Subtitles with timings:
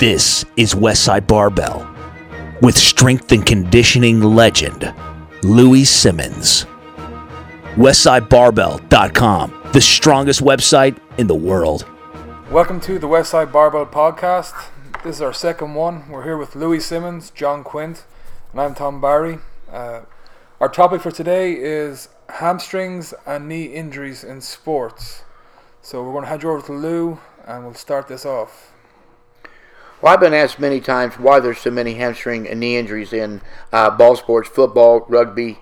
[0.00, 1.86] This is Westside Barbell
[2.62, 4.94] with strength and conditioning legend
[5.42, 6.64] Louis Simmons.
[7.74, 11.86] WestsideBarbell.com, the strongest website in the world.
[12.50, 14.70] Welcome to the Westside Barbell Podcast.
[15.04, 16.08] This is our second one.
[16.08, 18.06] We're here with Louis Simmons, John Quint,
[18.52, 19.40] and I'm Tom Barry.
[19.70, 20.00] Uh,
[20.60, 25.24] our topic for today is hamstrings and knee injuries in sports.
[25.82, 28.69] So we're going to hand you over to Lou and we'll start this off.
[30.00, 33.42] Well, I've been asked many times why there's so many hamstring and knee injuries in
[33.70, 35.58] uh, ball sports, football, rugby,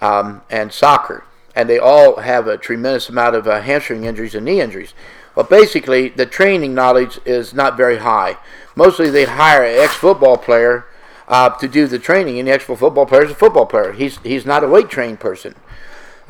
[0.00, 1.24] um, and soccer.
[1.54, 4.94] And they all have a tremendous amount of uh, hamstring injuries and knee injuries.
[5.34, 8.38] Well, basically, the training knowledge is not very high.
[8.74, 10.86] Mostly, they hire an ex-football player
[11.28, 13.92] uh, to do the training, and the ex-football player is a football player.
[13.92, 15.54] He's he's not a weight trained person.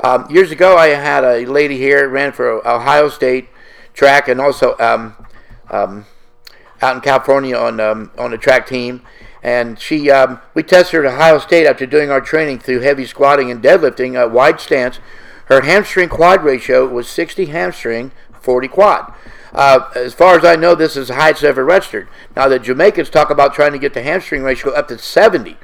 [0.01, 3.47] Um, years ago, I had a lady here ran for Ohio State
[3.93, 5.15] track and also um,
[5.69, 6.05] um,
[6.81, 9.01] out in California on um, on the track team.
[9.45, 13.05] And she, um, we tested her at Ohio State after doing our training through heavy
[13.05, 14.99] squatting and deadlifting, a wide stance.
[15.45, 19.13] Her hamstring quad ratio was 60 hamstring, 40 quad.
[19.53, 22.07] Uh, as far as I know, this is the highest ever registered.
[22.35, 25.57] Now the Jamaicans talk about trying to get the hamstring ratio up to 70,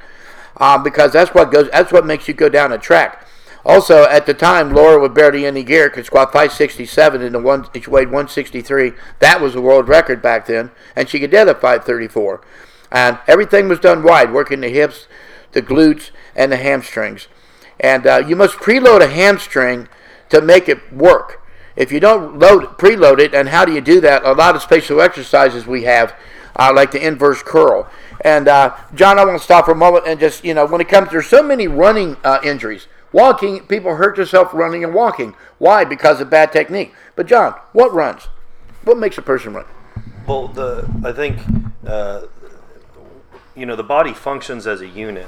[0.58, 1.68] um, because that's what goes.
[1.70, 3.26] That's what makes you go down a track.
[3.64, 7.66] Also, at the time, Laura with barely any gear could squat 567 and the one
[7.74, 8.92] she weighed 163.
[9.20, 12.40] That was a world record back then, and she could deadlift 534.
[12.90, 15.06] And everything was done wide, working the hips,
[15.52, 17.28] the glutes, and the hamstrings.
[17.78, 19.88] And uh, you must preload a hamstring
[20.30, 21.40] to make it work.
[21.76, 24.24] If you don't load preload it, and how do you do that?
[24.24, 26.14] A lot of spatial exercises we have,
[26.58, 27.88] uh, like the inverse curl.
[28.20, 30.80] And uh, John, I want to stop for a moment and just you know, when
[30.80, 32.88] it comes, there's so many running uh, injuries.
[33.12, 35.34] Walking, people hurt themselves running and walking.
[35.58, 35.84] Why?
[35.84, 36.94] Because of bad technique.
[37.14, 38.28] But John, what runs?
[38.84, 39.66] What makes a person run?
[40.26, 41.38] Well, the I think
[41.86, 42.22] uh,
[43.54, 45.26] you know the body functions as a unit,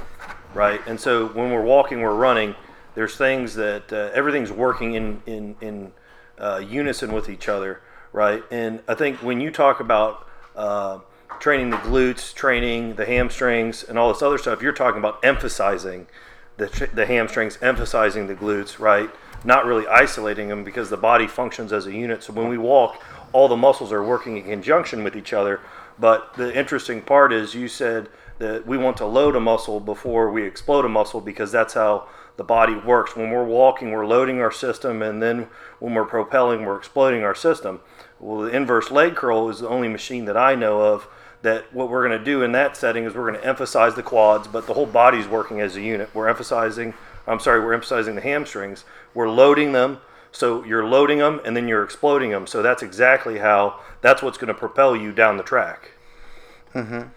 [0.53, 0.81] right?
[0.87, 2.55] And so when we're walking, we're running.
[2.95, 5.91] There's things that uh, everything's working in in in
[6.37, 7.81] uh, unison with each other,
[8.13, 8.43] right?
[8.49, 10.99] And I think when you talk about uh,
[11.39, 16.07] training the glutes, training the hamstrings, and all this other stuff, you're talking about emphasizing
[16.57, 19.09] the, the hamstrings, emphasizing the glutes, right?
[19.43, 22.23] Not really isolating them because the body functions as a unit.
[22.23, 23.01] So when we walk,
[23.33, 25.59] all the muscles are working in conjunction with each other.
[25.99, 30.31] But the interesting part is you said that we want to load a muscle before
[30.31, 32.07] we explode a muscle because that's how
[32.37, 33.15] the body works.
[33.15, 35.47] When we're walking, we're loading our system, and then
[35.79, 37.79] when we're propelling, we're exploding our system.
[38.19, 41.07] Well, the inverse leg curl is the only machine that I know of
[41.45, 44.03] that what we're going to do in that setting is we're going to emphasize the
[44.03, 46.09] quads, but the whole body's working as a unit.
[46.13, 46.95] We're emphasizing,
[47.27, 48.83] I'm sorry, we're emphasizing the hamstrings.
[49.13, 50.01] We're loading them.
[50.31, 52.47] So you're loading them and then you're exploding them.
[52.47, 55.91] So that's exactly how, that's what's going to propel you down the track.
[56.73, 57.09] Mm-hmm.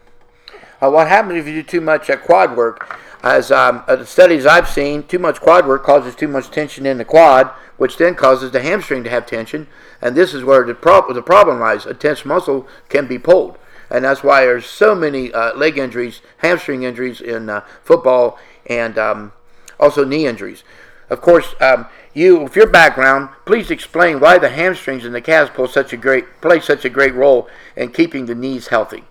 [0.81, 2.97] Uh, what happens if you do too much uh, quad work?
[3.23, 6.87] As um, uh, the studies I've seen, too much quad work causes too much tension
[6.87, 9.67] in the quad, which then causes the hamstring to have tension.
[10.01, 11.87] And this is where the, the problem lies.
[11.87, 13.59] A tense muscle can be pulled
[13.91, 18.99] and that's why there's so many uh, leg injuries, hamstring injuries in uh, football, and
[18.99, 19.33] um,
[19.81, 20.65] also knee injuries.
[21.11, 25.51] Of course, um, you, with your background, please explain why the hamstrings and the calves
[25.51, 29.05] play such a great play such a great role in keeping the knees healthy.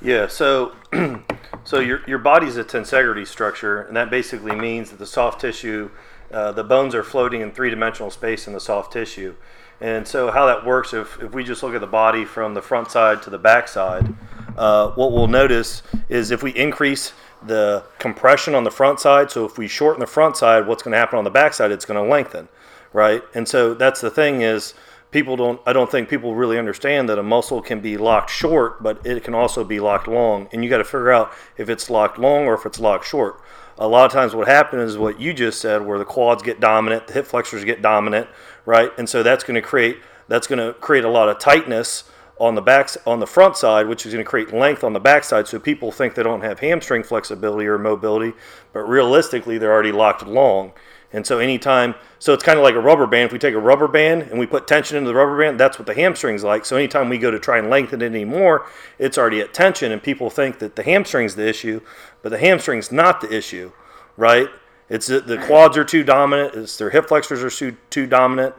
[0.00, 0.72] Yeah, so
[1.64, 5.90] so your your body's a tensegrity structure, and that basically means that the soft tissue,
[6.32, 9.34] uh, the bones are floating in three dimensional space in the soft tissue.
[9.84, 12.62] And so, how that works, if, if we just look at the body from the
[12.62, 14.14] front side to the back side,
[14.56, 17.12] uh, what we'll notice is if we increase
[17.46, 20.92] the compression on the front side, so if we shorten the front side, what's going
[20.92, 21.70] to happen on the back side?
[21.70, 22.48] It's going to lengthen,
[22.94, 23.22] right?
[23.34, 24.72] And so, that's the thing is,
[25.14, 28.82] people don't, I don't think people really understand that a muscle can be locked short,
[28.82, 30.48] but it can also be locked long.
[30.52, 33.40] And you got to figure out if it's locked long or if it's locked short.
[33.78, 36.58] A lot of times, what happens is what you just said, where the quads get
[36.58, 38.26] dominant, the hip flexors get dominant,
[38.66, 38.90] right?
[38.98, 42.04] And so that's going to create that's going to create a lot of tightness
[42.38, 45.00] on the back on the front side, which is going to create length on the
[45.00, 45.46] back side.
[45.46, 48.32] So people think they don't have hamstring flexibility or mobility,
[48.72, 50.72] but realistically they're already locked long.
[51.14, 53.26] And so anytime, so it's kind of like a rubber band.
[53.26, 55.78] If we take a rubber band and we put tension into the rubber band, that's
[55.78, 56.64] what the hamstring's like.
[56.64, 58.66] So anytime we go to try and lengthen it anymore,
[58.98, 61.80] it's already at tension, and people think that the hamstring's the issue,
[62.22, 63.70] but the hamstring's not the issue,
[64.16, 64.48] right?
[64.88, 66.56] It's the quads are too dominant.
[66.56, 68.56] It's their hip flexors are too too dominant,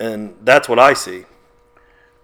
[0.00, 1.24] and that's what I see.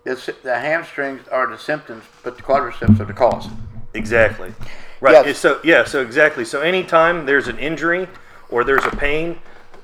[0.05, 3.49] It's, the hamstrings are the symptoms, but the quadriceps are the cause.
[3.95, 4.53] Exactly.
[5.01, 5.25] Right.
[5.27, 5.39] Yes.
[5.39, 5.85] So yeah.
[5.85, 6.45] So exactly.
[6.45, 8.09] So anytime there's an injury
[8.51, 9.39] or there's a pain,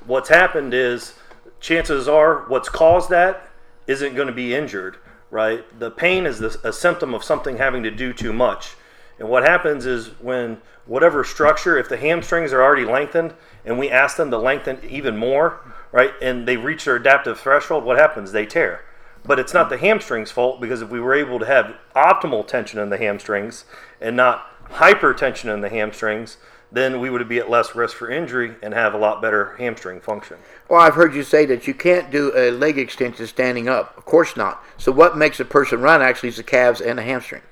[0.05, 1.13] what's happened is
[1.59, 3.49] chances are what's caused that
[3.87, 4.97] isn't going to be injured
[5.35, 5.79] right?
[5.79, 8.75] The pain is the, a symptom of something having to do too much.
[9.19, 13.33] And what happens is when whatever structure, if the hamstrings are already lengthened
[13.65, 15.59] and we ask them to lengthen even more,
[15.91, 18.31] right, and they reach their adaptive threshold, what happens?
[18.31, 18.85] They tear.
[19.25, 22.79] But it's not the hamstrings' fault because if we were able to have optimal tension
[22.79, 23.65] in the hamstrings
[23.99, 26.37] and not hypertension in the hamstrings,
[26.75, 30.01] then we would be at less risk for injury and have a lot better hamstring
[30.01, 30.37] function.
[30.69, 33.97] Well, I've heard you say that you can't do a leg extension standing up.
[33.97, 34.63] Of course not.
[34.77, 37.43] So what makes a person run actually is the calves and the hamstring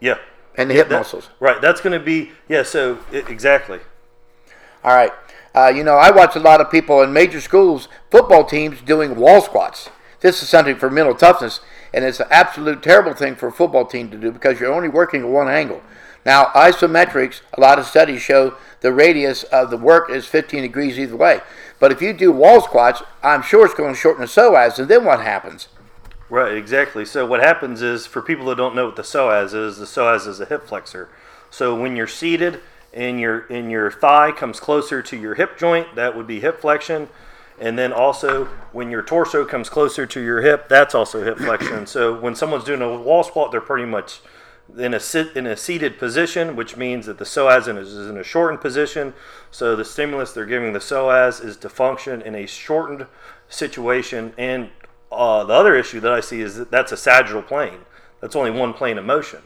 [0.00, 0.18] Yeah.
[0.56, 1.28] and the hip That- muscles.
[1.40, 1.60] Right.
[1.60, 3.80] That's going to be, yeah, so i exactly.
[4.84, 5.12] All right.
[5.54, 9.16] Uh, you know, I watch a lot of people in major schools, football teams doing
[9.16, 9.90] wall squats.
[10.20, 11.60] This is something for mental toughness,
[11.92, 14.88] and it's an absolute terrible thing for a football team to do because you're only
[14.88, 15.82] working at one angle.
[16.24, 20.98] Now, isometrics, a lot of studies show the radius of the work is 15 degrees
[20.98, 21.40] either way.
[21.78, 24.88] But if you do wall squats, I'm sure it's going to shorten the psoas, and
[24.88, 25.68] then what happens?
[26.30, 27.04] Right, exactly.
[27.04, 30.26] So what happens is, for people that don't know what the psoas is, the psoas
[30.26, 31.08] is a hip flexor.
[31.50, 32.60] So when you're seated
[32.94, 36.60] and your and your thigh comes closer to your hip joint, that would be hip
[36.60, 37.08] flexion.
[37.60, 41.86] And then also when your torso comes closer to your hip, that's also hip flexion.
[41.86, 44.20] So when someone's doing a wall squat, they're pretty much
[44.78, 48.24] in a sit in a seated position, which means that the psoas is in a
[48.24, 49.14] shortened position.
[49.50, 53.06] So the stimulus they're giving the psoas is to function in a shortened
[53.48, 54.32] situation.
[54.38, 54.70] And
[55.10, 57.80] uh, the other issue that I see is that that's a sagittal plane.
[58.20, 59.42] That's only one plane of motion,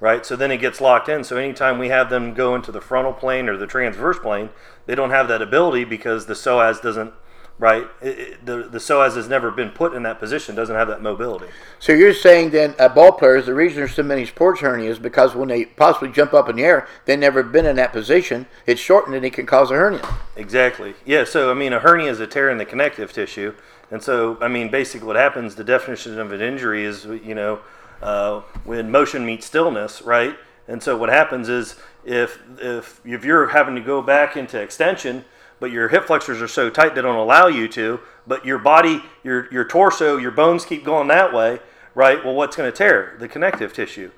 [0.00, 0.26] right?
[0.26, 1.24] So then it gets locked in.
[1.24, 4.50] So anytime we have them go into the frontal plane or the transverse plane,
[4.86, 7.12] they don't have that ability because the psoas doesn't.
[7.58, 10.54] Right, it, it, the the psoas has never been put in that position.
[10.54, 11.46] Doesn't have that mobility.
[11.78, 15.34] So you're saying then, uh, ball players, the reason there's so many sports hernias because
[15.34, 18.44] when they possibly jump up in the air, they've never been in that position.
[18.66, 20.06] It's shortened and it can cause a hernia.
[20.36, 20.96] Exactly.
[21.06, 21.24] Yeah.
[21.24, 23.54] So I mean, a hernia is a tear in the connective tissue,
[23.90, 25.54] and so I mean, basically, what happens?
[25.54, 27.60] The definition of an injury is, you know,
[28.02, 30.36] uh, when motion meets stillness, right?
[30.68, 35.24] And so what happens is, if if if you're having to go back into extension,
[35.60, 39.02] but your hip flexors are so tight they don't allow you to, but your body,
[39.22, 41.60] your your torso, your bones keep going that way,
[41.94, 42.24] right?
[42.24, 43.16] Well, what's going to tear?
[43.18, 44.10] The connective tissue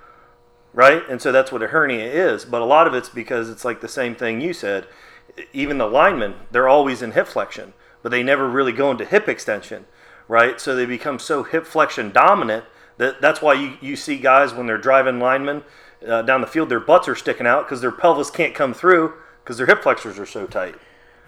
[0.72, 1.02] right?
[1.08, 2.44] And so that's what a hernia is.
[2.44, 4.86] But a lot of it's because it's like the same thing you said.
[5.52, 9.28] Even the linemen, they're always in hip flexion, but they never really go into hip
[9.28, 9.86] extension,
[10.26, 10.60] right?
[10.60, 12.64] So they become so hip flexion dominant
[12.96, 15.62] that that's why you, you see guys when they're driving linemen
[16.06, 19.14] uh, down the field, their butts are sticking out because their pelvis can't come through
[19.42, 20.76] because their hip flexors are so tight.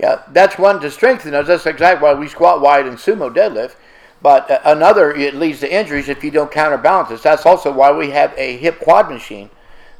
[0.00, 1.46] Yeah, that's one to strengthen us.
[1.46, 3.76] That's exactly why we squat wide and sumo deadlift.
[4.22, 7.22] But uh, another, it leads to injuries if you don't counterbalance it.
[7.22, 9.50] That's also why we have a hip quad machine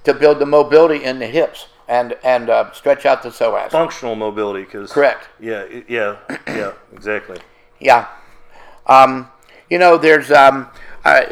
[0.05, 3.71] to build the mobility in the hips and and uh, stretch out the psoas.
[3.71, 5.29] Functional mobility, because Correct.
[5.39, 7.39] Yeah, yeah, yeah, exactly.
[7.79, 8.09] Yeah.
[8.87, 9.29] Um,
[9.69, 10.69] you know, there's um,
[11.05, 11.27] a,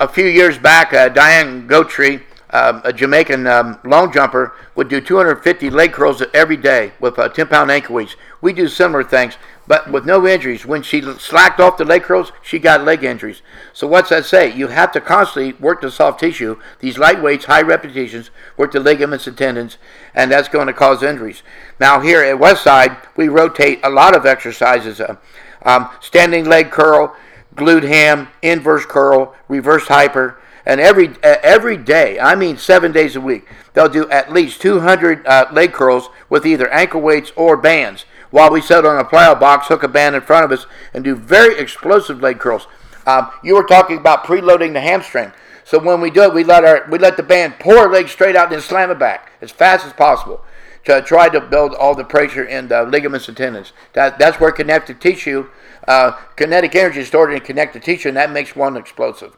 [0.00, 2.22] a few years back, uh, Diane Guthrie,
[2.54, 7.28] um, a Jamaican um, long jumper, would do 250 leg curls every day with uh,
[7.28, 8.14] 10 pound ankle weights.
[8.40, 9.36] We do similar things,
[9.66, 10.64] but with no injuries.
[10.64, 13.42] When she slacked off the leg curls, she got leg injuries.
[13.72, 14.54] So, what's that say?
[14.54, 18.78] You have to constantly work the soft tissue, these light weights, high repetitions, work the
[18.78, 19.76] ligaments and tendons,
[20.14, 21.42] and that's going to cause injuries.
[21.80, 25.16] Now, here at Westside, we rotate a lot of exercises uh,
[25.62, 27.16] um, standing leg curl,
[27.56, 33.16] glute ham, inverse curl, reverse hyper, and every uh, every day, I mean seven days
[33.16, 37.56] a week, they'll do at least 200 uh, leg curls with either ankle weights or
[37.56, 38.04] bands.
[38.30, 41.04] While we sit on a plyo box, hook a band in front of us, and
[41.04, 42.66] do very explosive leg curls.
[43.06, 45.32] Um, you were talking about preloading the hamstring.
[45.64, 48.08] So when we do it, we let our we let the band pull our leg
[48.08, 50.44] straight out and then slam it back as fast as possible
[50.84, 53.72] to try to build all the pressure in the ligaments and tendons.
[53.94, 55.48] That, that's where connective tissue,
[55.88, 59.36] uh, kinetic energy is stored in connective tissue, and that makes one explosive.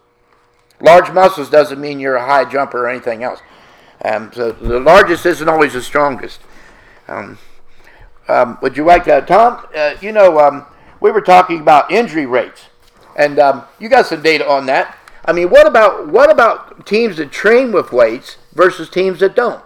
[0.80, 3.40] Large muscles doesn't mean you're a high jumper or anything else.
[4.04, 6.40] Um, so the largest isn't always the strongest.
[7.08, 7.38] Um,
[8.28, 9.66] um, would you like that, Tom?
[9.74, 10.66] Uh, you know, um,
[11.00, 12.66] we were talking about injury rates,
[13.16, 14.96] and um, you got some data on that.
[15.24, 19.64] I mean, what about what about teams that train with weights versus teams that don't?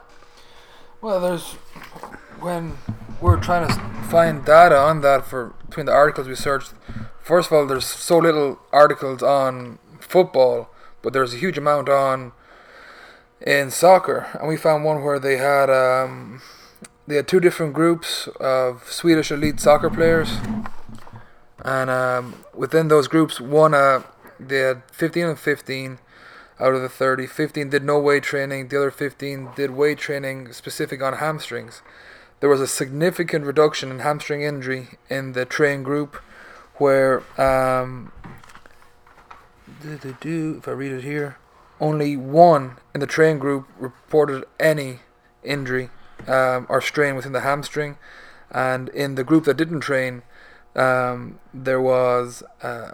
[1.01, 1.53] Well, there's
[2.41, 2.79] when
[3.21, 3.75] we're trying to
[4.09, 6.73] find data on that for between the articles we searched.
[7.23, 10.70] First of all, there's so little articles on football,
[11.03, 12.33] but there's a huge amount on
[13.41, 16.43] in soccer, and we found one where they had um,
[17.07, 20.39] they had two different groups of Swedish elite soccer players,
[21.65, 24.03] and um, within those groups, one uh,
[24.39, 25.99] they had 15 and 15
[26.59, 27.27] out of the 30.
[27.27, 28.69] 15 did no weight training.
[28.69, 31.83] The other 15 did weight training specific on hamstrings.
[32.41, 36.17] There was a significant reduction in hamstring injury in the train group,
[36.77, 38.13] where um,
[39.85, 41.37] if I read it here,
[41.81, 45.01] only one in the train group reported any
[45.43, 45.91] injury
[46.27, 47.97] um, or strain within the hamstring,
[48.51, 50.23] and in the group that didn't train,
[50.77, 52.93] um, there was uh,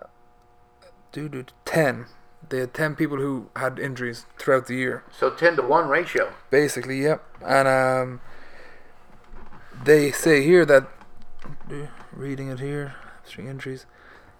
[1.64, 2.06] ten.
[2.48, 5.02] They had ten people who had injuries throughout the year.
[5.10, 6.32] So ten to one ratio.
[6.50, 7.24] Basically, yep.
[7.44, 8.20] And um,
[9.84, 10.86] they say here that
[12.12, 13.86] reading it here, string injuries,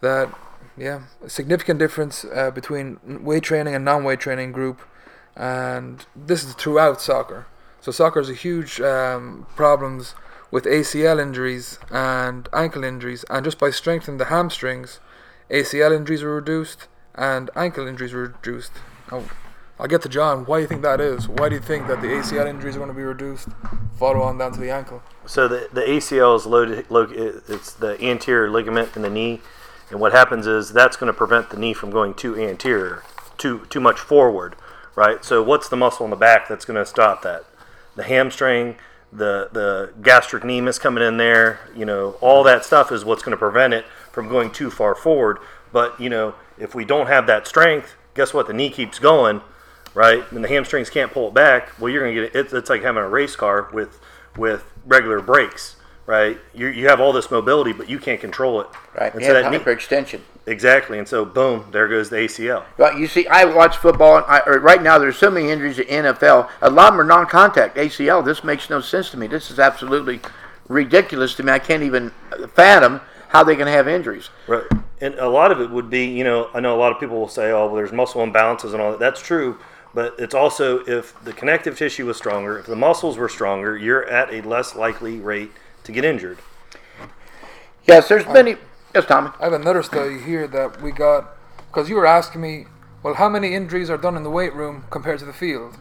[0.00, 0.32] that
[0.76, 4.80] yeah, a significant difference uh, between weight training and non-weight training group,
[5.34, 7.46] and this is throughout soccer.
[7.80, 10.14] So soccer has a huge um, problems
[10.50, 15.00] with ACL injuries and ankle injuries, and just by strengthening the hamstrings,
[15.50, 18.72] ACL injuries were reduced and ankle injuries were reduced.
[19.10, 19.24] Now,
[19.78, 20.46] I'll get to John.
[20.46, 21.28] Why do you think that is?
[21.28, 23.48] Why do you think that the ACL injuries are going to be reduced?
[23.98, 25.02] Follow on down to the ankle.
[25.26, 26.86] So the the ACL is loaded.
[27.48, 29.42] It's the anterior ligament in the knee,
[29.90, 33.02] and what happens is that's going to prevent the knee from going too anterior,
[33.38, 34.56] too too much forward,
[34.94, 35.24] right?
[35.24, 37.44] So what's the muscle in the back that's going to stop that?
[37.94, 38.76] The hamstring,
[39.12, 43.36] the the gastric gastrocnemius coming in there, you know, all that stuff is what's going
[43.36, 45.38] to prevent it from going too far forward.
[45.72, 48.46] But you know, if we don't have that strength, guess what?
[48.46, 49.42] The knee keeps going
[49.96, 50.30] right?
[50.30, 51.72] And the hamstrings can't pull it back.
[51.80, 52.52] Well, you're going to get it.
[52.52, 53.98] It's like having a race car with
[54.36, 55.75] with regular brakes,
[56.06, 56.38] right?
[56.54, 58.68] You you have all this mobility, but you can't control it.
[58.98, 59.12] Right.
[59.12, 60.20] And so that hyperextension.
[60.46, 62.64] Exactly, and so boom, there goes the ACL.
[62.78, 65.80] Well, you see, I watch football, and I, er, right now there's so many injuries
[65.80, 66.48] in NFL.
[66.62, 68.24] A lot of them are non-contact ACL.
[68.24, 69.26] This makes no sense to me.
[69.26, 70.20] This is absolutely
[70.68, 71.50] ridiculous to me.
[71.50, 72.12] I can't even
[72.54, 74.30] fathom how they can have injuries.
[74.46, 74.62] Right.
[75.00, 77.18] And a lot of it would be, you know, I know a lot of people
[77.18, 79.00] will say, oh, well, there's muscle imbalances and all that.
[79.00, 79.58] That's true
[79.94, 84.04] but it's also if the connective tissue was stronger, if the muscles were stronger, you're
[84.04, 85.50] at a less likely rate
[85.86, 86.38] to get injured.
[87.86, 88.56] Yes, there's many.
[88.94, 89.30] Yes, Tommy.
[89.40, 91.36] I have another study here that we got
[91.68, 92.66] because you were asking me,
[93.02, 95.76] well, how many injuries are done in the weight room compared to the field?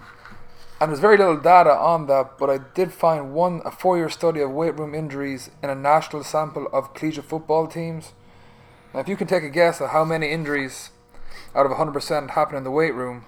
[0.80, 4.42] And there's very little data on that, but I did find one a four-year study
[4.42, 8.12] of weight room injuries in a national sample of collegiate football teams.
[8.94, 10.92] Now, if you can take a guess at how many injuries
[11.56, 13.26] out of 100% happen in the weight room,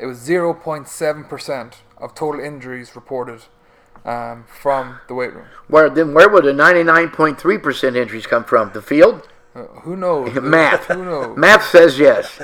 [0.00, 3.42] it was 0.7% of total injuries reported
[4.08, 5.46] um, from the weight room.
[5.68, 8.72] Where then where would the 99.3% injuries come from?
[8.72, 9.28] The field?
[9.54, 10.34] Uh, who knows?
[10.42, 10.86] Math.
[10.86, 11.36] who knows?
[11.36, 12.40] Math says yes.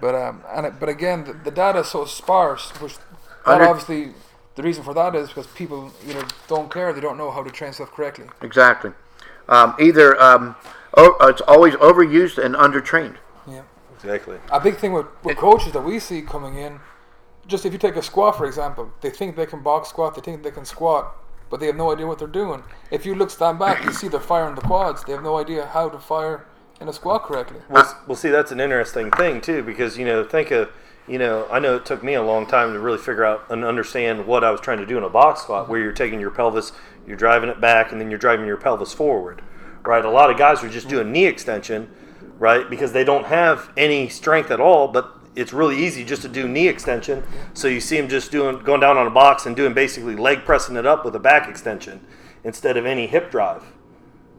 [0.00, 2.96] But um, and it, but again, the, the, data is so sparse, which
[3.44, 4.14] obviously
[4.54, 7.50] the reason for that is because people either don't care, they don't know how to
[7.50, 8.26] train stuff correctly.
[8.40, 8.92] Exactly.
[9.48, 10.56] Um, either um,
[10.94, 13.16] oh, it's always overused and undertrained.
[13.46, 13.62] Yeah.
[13.96, 14.38] Exactly.
[14.50, 16.78] A big thing with, with coaches that we see coming in,
[17.48, 20.20] just if you take a squat for example, they think they can box squat, they
[20.20, 21.16] think they can squat,
[21.50, 22.62] but they have no idea what they're doing.
[22.90, 25.02] If you look stand back, you see they're firing the quads.
[25.04, 26.46] They have no idea how to fire
[26.80, 27.60] in a squat correctly.
[27.68, 30.70] Well, well, see, that's an interesting thing too, because you know, think of
[31.08, 33.64] you know, I know it took me a long time to really figure out and
[33.64, 35.72] understand what I was trying to do in a box squat, mm-hmm.
[35.72, 36.72] where you're taking your pelvis,
[37.06, 39.42] you're driving it back, and then you're driving your pelvis forward.
[39.84, 40.04] Right?
[40.04, 41.88] A lot of guys are just doing knee extension
[42.38, 42.68] right?
[42.68, 46.48] Because they don't have any strength at all, but it's really easy just to do
[46.48, 47.22] knee extension.
[47.54, 50.44] So you see them just doing going down on a box and doing basically leg
[50.44, 52.04] pressing it up with a back extension
[52.44, 53.64] instead of any hip drive.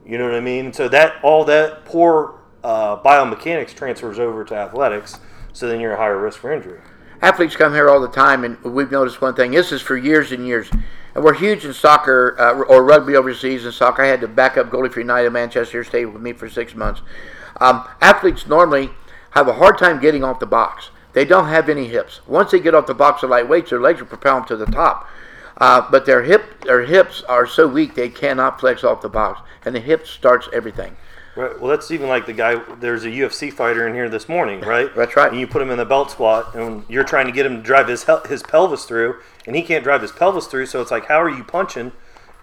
[0.05, 0.73] You know what I mean?
[0.73, 5.19] So that all that poor uh, biomechanics transfers over to athletics.
[5.53, 6.81] So then you're a higher risk for injury.
[7.21, 9.51] Athletes come here all the time, and we've noticed one thing.
[9.51, 10.69] This is for years and years.
[11.15, 14.03] And we're huge in soccer uh, or rugby overseas and soccer.
[14.03, 17.01] I had to back up goalie for United Manchester, stayed with me for six months.
[17.59, 18.91] Um, athletes normally
[19.31, 20.89] have a hard time getting off the box.
[21.13, 22.21] They don't have any hips.
[22.27, 24.55] Once they get off the box of light weights, their legs will propel them to
[24.55, 25.07] the top.
[25.57, 29.41] Uh, but their hip, their hips are so weak they cannot flex off the box,
[29.65, 30.95] and the hip starts everything.
[31.35, 31.59] Right.
[31.59, 32.55] Well, that's even like the guy.
[32.79, 34.93] There's a UFC fighter in here this morning, right?
[34.95, 35.31] that's right.
[35.31, 37.61] And you put him in the belt squat, and you're trying to get him to
[37.61, 40.67] drive his his pelvis through, and he can't drive his pelvis through.
[40.67, 41.91] So it's like, how are you punching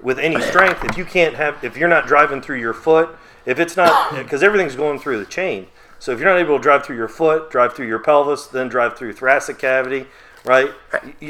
[0.00, 3.16] with any strength if you can't have if you're not driving through your foot
[3.47, 5.69] if it's not, because everything's going through the chain.
[6.07, 8.69] So if you're not able to drive through your foot, drive through your pelvis, then
[8.69, 10.07] drive through thoracic cavity,
[10.45, 10.71] right?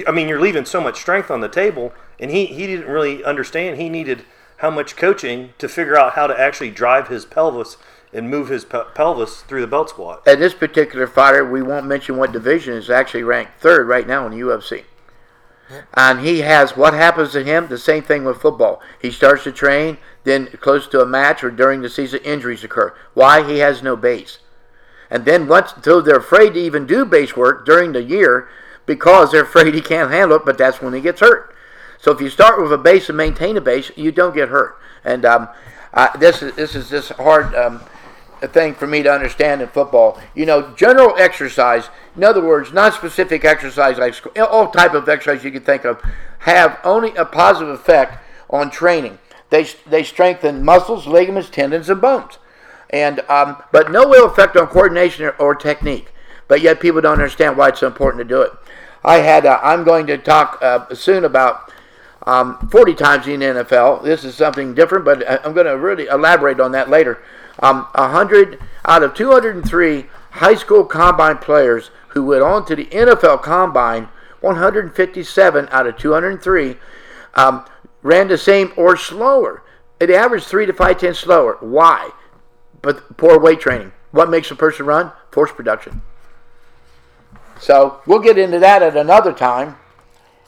[0.06, 1.94] I mean, you're leaving so much strength on the table.
[2.20, 3.80] And he, he didn't really understand.
[3.80, 4.26] He needed
[4.58, 7.78] how much coaching to figure out how to actually drive his pelvis
[8.12, 10.22] and move his pe- pelvis through the belt squat.
[10.26, 14.26] And this particular fighter, we won't mention what division, is actually ranked third right now
[14.26, 14.84] in the UFC.
[15.94, 18.82] And he has what happens to him, the same thing with football.
[19.00, 22.94] He starts to train, then close to a match or during the season, injuries occur.
[23.14, 23.42] Why?
[23.42, 24.40] He has no base.
[25.10, 28.48] And then once, so they're afraid to even do base work during the year
[28.86, 31.54] because they're afraid he can't handle it, but that's when he gets hurt.
[31.98, 34.76] So if you start with a base and maintain a base, you don't get hurt.
[35.04, 35.48] And um,
[35.94, 37.54] uh, this is this is this hard.
[37.54, 37.80] Um,
[38.42, 40.20] thing for me to understand in football.
[40.34, 41.88] You know, general exercise.
[42.16, 46.02] In other words, non-specific exercise, like all type of exercise you can think of,
[46.40, 48.18] have only a positive effect
[48.50, 49.18] on training.
[49.50, 52.38] They they strengthen muscles, ligaments, tendons, and bones,
[52.90, 56.12] and um, but no ill effect on coordination or, or technique.
[56.48, 58.52] But yet people don't understand why it's so important to do it.
[59.04, 59.46] I had.
[59.46, 61.72] Uh, I'm going to talk uh, soon about
[62.26, 64.02] um, 40 times in the NFL.
[64.02, 67.22] This is something different, but I- I'm going to really elaborate on that later.
[67.60, 73.42] Um, 100 out of 203 high school combine players who went on to the NFL
[73.42, 74.08] combine,
[74.40, 76.76] 157 out of 203
[77.34, 77.64] um,
[78.02, 79.62] ran the same or slower.
[80.00, 81.56] It averaged three to five tenths slower.
[81.60, 82.10] Why?
[82.82, 83.92] But poor weight training.
[84.10, 85.12] What makes a person run?
[85.30, 86.02] Force production.
[87.60, 89.76] So we'll get into that at another time.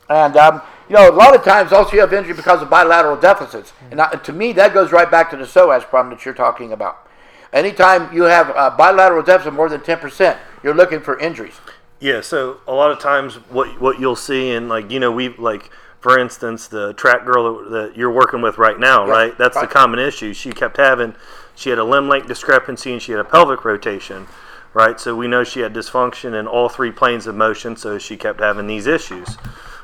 [0.09, 3.17] And um, you know, a lot of times also you have injury because of bilateral
[3.17, 3.73] deficits.
[3.91, 6.73] And I, to me, that goes right back to the psoas problem that you're talking
[6.73, 7.07] about.
[7.53, 11.61] Anytime you have a bilateral deficit of more than 10%, you're looking for injuries.
[12.01, 15.31] Yeah, so a lot of times what what you'll see and like you know we
[15.31, 19.37] like for instance the track girl that, you're working with right now, right?
[19.37, 19.69] That's right.
[19.69, 20.33] the common issue.
[20.33, 21.15] She kept having
[21.55, 24.29] she had a limb length discrepancy and she had a pelvic rotation,
[24.75, 25.01] right?
[25.01, 28.41] So we know she had dysfunction in all three planes of motion, so she kept
[28.41, 29.37] having these issues.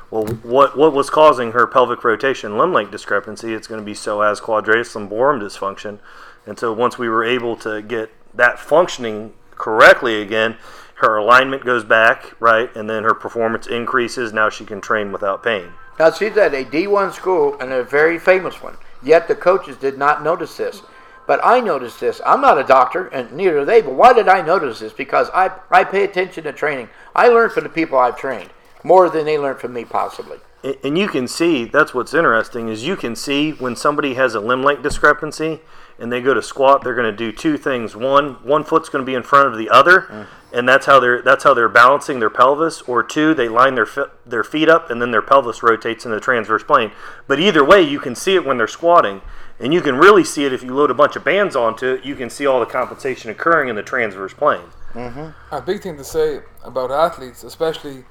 [0.09, 3.53] Well, what what was causing her pelvic rotation limb length discrepancy?
[3.53, 5.99] It's going to be psoas quadratus lumborum dysfunction,
[6.45, 10.57] and so once we were able to get that functioning correctly again,
[10.95, 14.31] her alignment goes back, right, and then her performance increases.
[14.31, 15.73] Now she can train without pain.
[15.97, 18.77] Now, she's at a D1 school and a very famous one.
[19.03, 20.81] Yet the coaches did not notice this.
[21.27, 22.21] But I noticed this.
[22.25, 23.81] I'm not a doctor, and neither are they.
[23.81, 24.93] But why did I notice this?
[24.93, 26.89] Because I, I pay attention to training.
[27.15, 28.49] I learn from the people I've trained
[28.83, 30.37] more than they learn from me, possibly.
[30.83, 34.39] And you can see that's what's interesting is you can see when somebody has a
[34.39, 35.61] limb length discrepancy
[35.99, 37.95] and they go to squat, they're going to do two things.
[37.95, 40.21] One, one foot's going to be in front of the other, mm-hmm.
[40.55, 42.81] And that's how they're that's how they're balancing their pelvis.
[42.83, 43.87] Or two, they line their
[44.25, 46.91] their feet up and then their pelvis rotates in the transverse plane.
[47.27, 49.21] But either way, you can see it when they're squatting,
[49.59, 52.05] and you can really see it if you load a bunch of bands onto it.
[52.05, 54.69] You can see all the compensation occurring in the transverse plane.
[54.93, 55.53] Mm-hmm.
[55.53, 58.05] A big thing to say about athletes, especially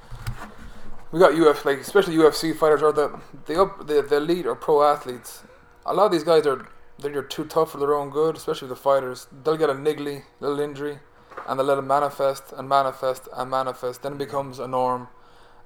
[1.11, 4.83] we got UFC, like especially UFC fighters or the the the, the elite or pro
[4.83, 5.41] athletes.
[5.87, 6.67] A lot of these guys are
[6.99, 9.27] they're too tough for their own good, especially the fighters.
[9.43, 10.99] They'll get a niggly little injury,
[11.47, 14.03] and they let it manifest and manifest and manifest.
[14.03, 15.07] Then it becomes a norm,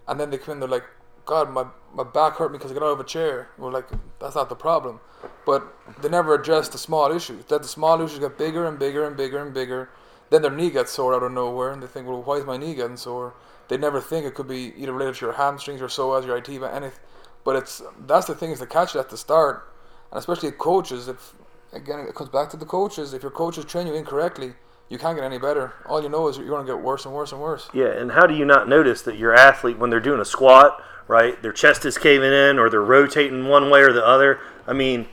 [0.08, 0.60] and then they come in.
[0.60, 0.86] They're like,
[1.26, 3.50] God, my my back hurt me because I got out of a chair.
[3.58, 3.88] We're like,
[4.20, 5.00] that's not the problem,
[5.46, 5.64] but
[6.02, 7.46] they never address the small issues.
[7.46, 9.90] That the small issues get bigger and bigger and bigger and bigger.
[10.30, 12.58] Then their knee gets sore out of nowhere, and they think, well, why is my
[12.58, 13.34] knee getting sore?
[13.68, 16.60] They never think it could be either related to your hamstrings or psoas, your IT,
[16.60, 17.00] but anything.
[17.44, 19.72] But it's that's the thing is to catch it at the start,
[20.12, 21.08] and especially coaches.
[21.08, 21.34] If
[21.74, 23.14] again, it comes back to the coaches.
[23.14, 24.54] If your coaches train you incorrectly,
[24.90, 25.74] you can't get any better.
[25.86, 27.70] All you know is you're going to get worse and worse and worse.
[27.74, 30.84] Yeah, and how do you not notice that your athlete, when they're doing a squat,
[31.08, 34.40] right, their chest is caving in or they're rotating one way or the other?
[34.66, 35.08] I mean,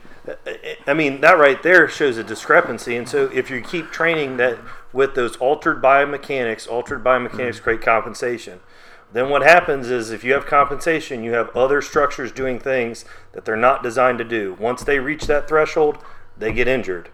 [0.87, 2.97] I mean that right there shows a discrepancy.
[2.97, 4.57] And so if you keep training that
[4.91, 8.59] with those altered biomechanics, altered biomechanics create compensation.
[9.13, 13.45] Then what happens is if you have compensation, you have other structures doing things that
[13.45, 14.57] they're not designed to do.
[14.59, 15.99] Once they reach that threshold,
[16.37, 17.09] they get injured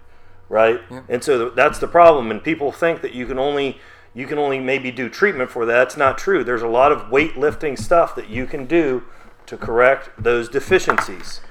[0.50, 0.80] right?
[1.10, 2.32] And so that's the problem.
[2.32, 3.80] And people think that you can only
[4.16, 5.74] you can only maybe do treatment for that.
[5.74, 6.44] That's not true.
[6.44, 9.04] There's a lot of weightlifting stuff that you can do
[9.48, 11.42] to correct those deficiencies.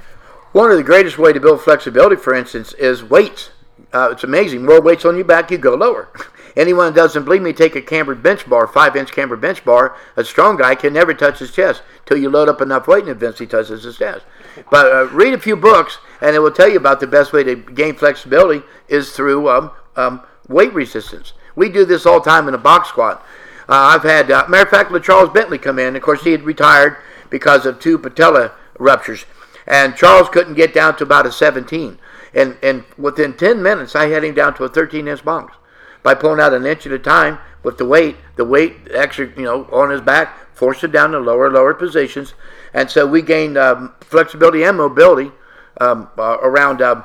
[0.53, 3.51] One of the greatest way to build flexibility, for instance, is weights.
[3.93, 4.65] Uh, it's amazing.
[4.65, 6.09] More weights on your back, you go lower.
[6.57, 9.97] Anyone that doesn't believe me, take a cambered bench bar, five inch cambered bench bar.
[10.17, 13.11] A strong guy can never touch his chest till you load up enough weight and
[13.11, 14.25] eventually touches his chest.
[14.71, 17.43] But uh, read a few books, and it will tell you about the best way
[17.45, 21.33] to gain flexibility is through um, um, weight resistance.
[21.57, 23.25] We do this all the time in a box squat.
[23.69, 25.97] Uh, I've had, uh, matter of fact, Charles Bentley come in.
[25.97, 26.99] Of course, he had retired
[27.31, 29.25] because of two patella ruptures,
[29.67, 31.99] and Charles couldn't get down to about a 17.
[32.35, 35.55] And and within 10 minutes, I had him down to a 13 inch box
[36.03, 38.17] by pulling out an inch at a time with the weight.
[38.37, 42.35] The weight actually, you know, on his back forced it down to lower, lower positions,
[42.75, 45.33] and so we gained um, flexibility and mobility
[45.81, 46.81] um, uh, around.
[46.83, 47.05] Um,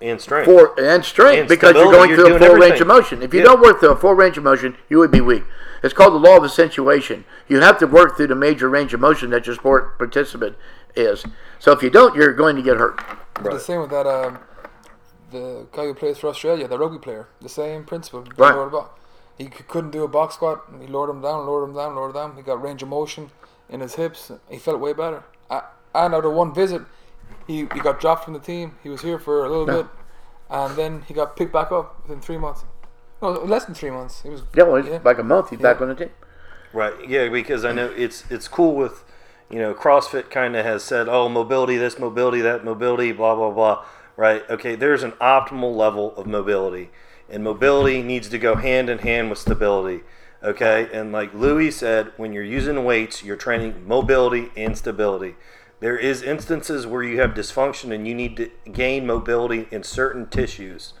[0.00, 0.44] And strength.
[0.44, 3.22] for and strength And because you're going you're through a doing full range of motion.
[3.22, 3.46] If you Yeah.
[3.46, 5.44] don't work through a full range of motion, you would be weak.
[5.82, 7.24] It's called the law of accentuation.
[7.48, 10.56] You have to work through the major range of motion that your sport participant
[10.94, 11.24] is.
[11.58, 13.00] So if you don't, you're going to get hurt.
[13.42, 14.38] But the same with that um,
[15.36, 17.28] the guy who plays for Australia, the rugby player.
[17.40, 18.22] The same principle.
[18.24, 18.54] He Right.
[18.54, 18.84] lowered
[19.38, 20.62] He c- couldn't do a box squat.
[20.68, 22.36] and He lowered him down, lowered him down, lowered him down.
[22.36, 23.30] He got range of motion
[23.68, 24.30] in his hips.
[24.48, 25.22] He felt way better.
[25.50, 26.82] A- And out of one visit,
[27.46, 28.76] he, he got dropped from the team.
[28.82, 29.86] He was here for a little bit,
[30.50, 32.64] and then he got picked back up within three months.
[33.22, 34.22] No, less than three months.
[34.22, 34.98] He was Yeah, well, Yeah.
[35.04, 35.50] like a month.
[35.50, 36.10] He's back on the team.
[36.72, 36.92] Right.
[37.08, 39.04] Yeah, because I know it's it's cool with
[39.48, 43.50] you know CrossFit kind of has said oh mobility this mobility that mobility blah blah
[43.50, 43.84] blah
[44.16, 46.90] right okay there's an optimal level of mobility
[47.28, 50.02] and mobility needs to go hand in hand with stability
[50.42, 55.34] okay and like Louis said when you're using weights you're training mobility and stability
[55.80, 60.26] there is instances where you have dysfunction and you need to gain mobility in certain
[60.26, 60.94] tissues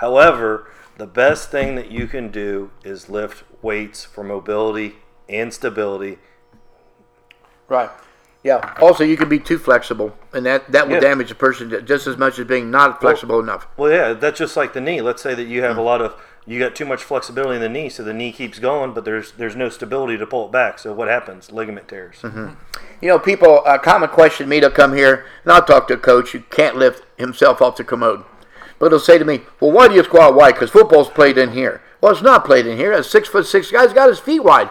[0.00, 4.94] However, the best thing that you can do is lift weights for mobility
[5.28, 6.18] and stability.
[7.68, 7.90] Right.
[8.42, 8.74] Yeah.
[8.80, 11.00] Also, you can be too flexible, and that that will Yeah.
[11.00, 13.66] damage a person just as much as being not flexible enough.
[13.76, 15.02] Well, yeah, that's just like the knee.
[15.02, 15.84] Let's say that you have a mm.
[15.84, 16.14] lot of
[16.46, 19.32] you got too much flexibility in the knee, so the knee keeps going, but there's
[19.32, 20.78] there's no stability to pull it back.
[20.78, 21.52] So what happens?
[21.52, 22.16] Ligament tears.
[22.22, 22.54] Mm-hmm.
[23.00, 25.98] You know, people, a common question me to come here, and I'll talk to a
[25.98, 28.24] coach who can't lift himself off the commode.
[28.78, 30.54] But he'll say to me, Well, why do you squat wide?
[30.54, 31.82] Because football's played in here.
[32.00, 32.92] Well, it's not played in here.
[32.92, 34.70] A six foot six guy's got his feet wide.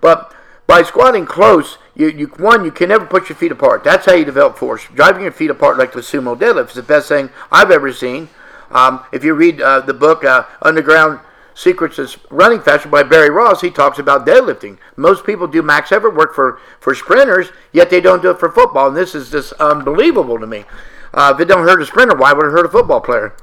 [0.00, 0.34] But
[0.66, 3.84] by squatting close, you, you one, you can never put your feet apart.
[3.84, 4.86] That's how you develop force.
[4.94, 8.28] Driving your feet apart like the sumo deadlift is the best thing I've ever seen.
[8.70, 11.20] Um, if you read uh, the book uh, Underground
[11.54, 14.78] Secrets of Running Faster by Barry Ross, he talks about deadlifting.
[14.96, 18.50] Most people do max effort work for, for sprinters, yet they don't do it for
[18.50, 18.88] football.
[18.88, 20.64] And this is just unbelievable to me.
[21.12, 23.34] Uh, if it don't hurt a sprinter, why would it hurt a football player?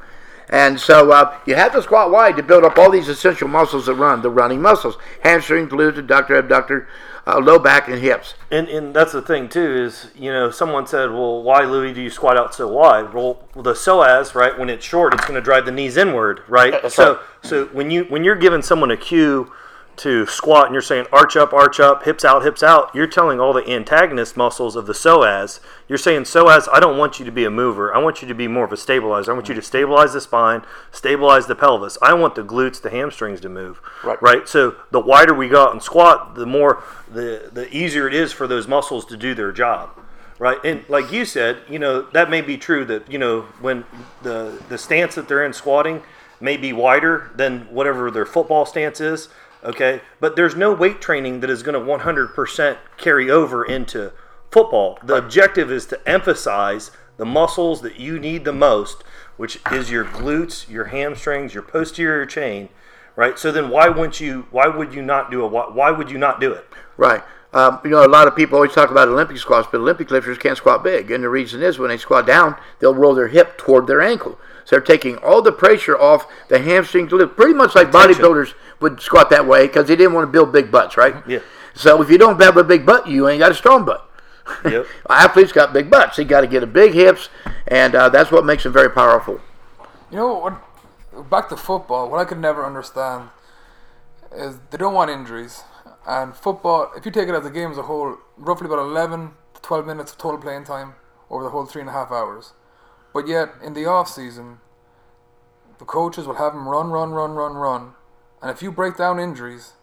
[0.50, 3.88] And so uh, you have to squat wide to build up all these essential muscles
[3.88, 6.88] that run, the running muscles, hamstring, glutes, adductor, abductor,
[7.28, 8.34] uh, low back, and hips.
[8.50, 12.02] And and that's the thing too is you know someone said well why Louis do
[12.02, 15.42] you squat out so wide well the psoas right when it's short it's going to
[15.42, 17.24] drive the knees inward right That's so right.
[17.44, 19.52] so when you when you're giving someone a cue
[19.98, 23.40] to squat and you're saying arch up arch up hips out hips out you're telling
[23.40, 25.60] all the antagonist muscles of the psoas.
[25.88, 27.94] You're saying psoas I don't want you to be a mover.
[27.94, 29.32] I want you to be more of a stabilizer.
[29.32, 31.98] I want you to stabilize the spine stabilize the pelvis.
[32.02, 33.82] I want the glutes the hamstrings to move.
[34.04, 34.22] Right.
[34.22, 34.48] right?
[34.48, 38.32] So the wider we go out and squat the more the the easier it is
[38.32, 39.90] for those muscles to do their job.
[40.40, 40.64] Right?
[40.64, 43.84] And like you said you know that may be true that you know when
[44.22, 46.04] the the stance that they're in squatting
[46.40, 49.30] may be wider than whatever their football stance is
[49.64, 54.12] okay but there's no weight training that is going to 100% carry over into
[54.52, 59.04] football the objective is to emphasize the muscles that you need the most
[59.36, 62.70] which is your glutes your hamstrings your posterior chain
[63.16, 66.12] right so then why wouldn't you why would you not do it why, why would
[66.12, 66.68] you not do it
[66.98, 67.24] Right.
[67.54, 70.38] Um, you know, a lot of people always talk about Olympic squats, but Olympic lifters
[70.38, 71.10] can't squat big.
[71.12, 74.38] And the reason is when they squat down, they'll roll their hip toward their ankle.
[74.66, 79.30] So they're taking all the pressure off the hamstring pretty much like bodybuilders would squat
[79.30, 81.16] that way because he didn't want to build big butts, right?
[81.28, 81.40] Yeah.
[81.74, 84.10] So if you don't have a big butt, you ain't got a strong butt.
[84.66, 84.86] Yep.
[85.10, 86.18] Athletes got big butts.
[86.18, 87.30] They got to get a big hips,
[87.68, 89.40] and uh, that's what makes them very powerful.
[90.10, 91.30] You know what?
[91.30, 92.10] Back to football.
[92.10, 93.30] What I could never understand
[94.36, 95.64] is they don't want injuries.
[96.08, 99.32] And football, if you take it as a game as a whole, roughly about 11
[99.56, 100.96] to 12 minutes of total playing time
[101.30, 102.54] over the whole three and a half hours.
[103.14, 104.60] But yet, in the off season,
[105.80, 107.94] the coaches will have them run, run, run, run, run.
[108.42, 109.74] And if you break down injuries,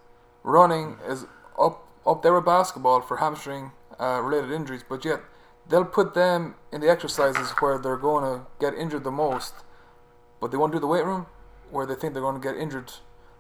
[0.43, 1.27] running is
[1.59, 4.85] up up there with basketball for hamstring uh, related injuries.
[4.87, 5.21] But yet,
[5.69, 9.55] they'll put them in the exercises where they're going to get injured the most
[10.45, 11.25] but they won't do the weight room
[11.71, 12.93] where they think they're going to get injured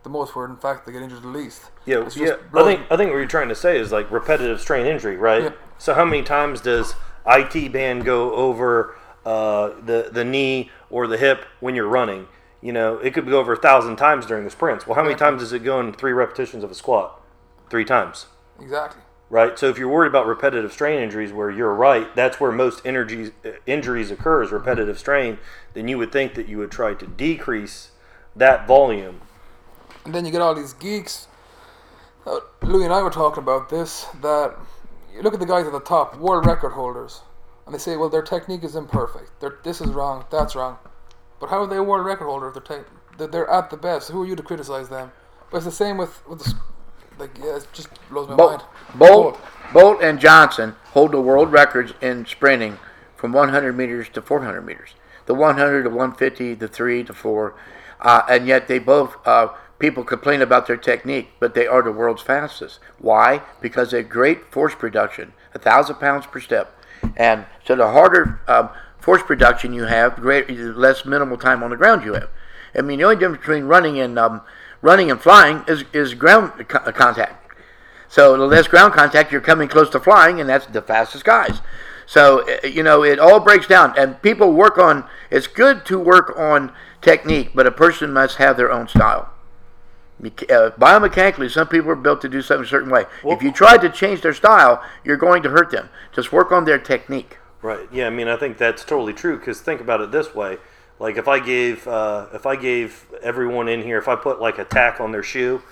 [0.04, 1.70] the most, where in fact they get injured the least.
[1.84, 2.04] Yeah, yeah.
[2.04, 5.18] just I think I think what you're trying to say is like repetitive strain injury,
[5.18, 5.42] right?
[5.42, 5.58] Yep.
[5.76, 6.94] So how many times does
[7.26, 8.96] IT band go over
[9.26, 12.26] uh, the the knee or the hip when you're running?
[12.64, 14.86] You know, it could go over a thousand times during the sprints.
[14.86, 17.20] Well, how many times does it go in three repetitions of a squat?
[17.68, 18.24] Three times,
[18.58, 19.02] exactly.
[19.28, 19.58] right?
[19.58, 23.32] So if you're worried about repetitive strain injuries, where you're right, that's where most energies,
[23.44, 25.36] uh, injuries occur is repetitive strain.
[25.74, 27.90] Then you would think that you would try to decrease
[28.34, 29.20] that volume.
[30.06, 31.28] And then you get all these geeks.
[32.26, 34.06] Uh, Louis and I were talking about this.
[34.22, 34.56] That
[35.14, 37.20] you look at the guys at the top, world record holders,
[37.66, 39.38] and they say, well, their technique is imperfect.
[39.40, 40.24] Their, this is wrong.
[40.30, 40.78] That's wrong.
[41.44, 44.10] But how are they a world record holder if they're, te- they're at the best?
[44.10, 45.12] Who are you to criticize them?
[45.50, 46.54] But it's the same with with the,
[47.18, 48.98] like yeah, it just blows my Bolt, mind.
[48.98, 49.40] Bolt,
[49.74, 52.78] Bolt, and Johnson hold the world records in sprinting
[53.14, 54.94] from 100 meters to 400 meters.
[55.26, 57.54] The 100 to 150, the 3 to 4.
[58.00, 61.92] Uh, and yet they both, uh, people complain about their technique, but they are the
[61.92, 62.80] world's fastest.
[62.98, 63.42] Why?
[63.60, 66.80] Because they have great force production, a 1,000 pounds per step.
[67.18, 68.70] And so the harder um,
[69.04, 72.30] force production you have, great, the less minimal time on the ground you have.
[72.74, 74.40] I mean, the only difference between running and um,
[74.80, 77.52] running and flying is, is ground co- contact.
[78.08, 81.60] So the less ground contact, you're coming close to flying, and that's the fastest guys.
[82.06, 85.04] So uh, you know, it all breaks down, and people work on.
[85.30, 89.30] It's good to work on technique, but a person must have their own style.
[90.24, 93.04] Uh, biomechanically, some people are built to do something a certain way.
[93.24, 95.90] if you try to change their style, you're going to hurt them.
[96.14, 97.36] Just work on their technique.
[97.64, 97.88] Right.
[97.90, 98.08] Yeah.
[98.08, 99.38] I mean, I think that's totally true.
[99.38, 100.58] Because think about it this way:
[100.98, 104.58] like if I gave uh, if I gave everyone in here, if I put like
[104.58, 105.62] a tack on their shoe,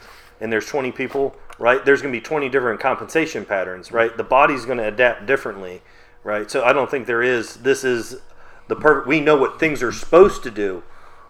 [0.41, 1.85] and there's 20 people, right?
[1.85, 4.17] There's going to be 20 different compensation patterns, right?
[4.17, 5.83] The body's going to adapt differently,
[6.25, 6.51] right?
[6.51, 7.57] So I don't think there is.
[7.57, 8.23] This is
[8.69, 9.07] the perfect.
[9.07, 10.83] We know what things are supposed to do,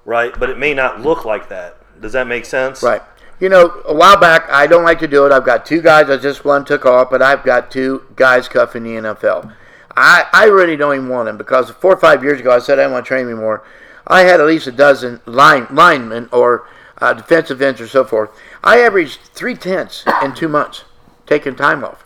[0.04, 0.32] right?
[0.38, 1.76] But it may not look like that.
[2.00, 2.84] Does that make sense?
[2.84, 3.02] Right.
[3.40, 5.32] You know, a while back, I don't like to do it.
[5.32, 6.08] I've got two guys.
[6.08, 9.52] I just one took off, but I've got two guys cuffing the NFL.
[9.96, 12.78] I, I really don't even want them because four or five years ago, I said
[12.78, 13.64] I don't want to train anymore.
[14.06, 16.66] I had at least a dozen line linemen or
[16.98, 18.30] uh, defensive ends or so forth.
[18.62, 20.84] I averaged three tenths in two months,
[21.26, 22.04] taking time off.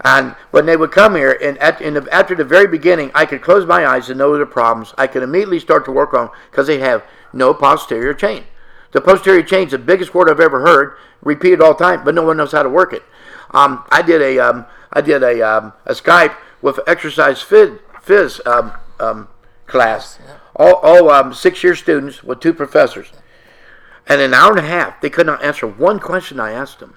[0.00, 3.26] And when they would come here, and at, in the, after the very beginning, I
[3.26, 4.94] could close my eyes and know the problems.
[4.96, 8.44] I could immediately start to work on because they have no posterior chain.
[8.92, 12.14] The posterior chain is the biggest word I've ever heard, repeated all the time, but
[12.14, 13.02] no one knows how to work it.
[13.50, 18.46] Um, I did a um, I did a, um, a Skype with exercise phys, phys
[18.46, 19.28] um, um,
[19.66, 20.18] class,
[20.56, 23.12] all, all um, six year students with two professors.
[24.06, 26.96] And an hour and a half, they could not answer one question I asked them.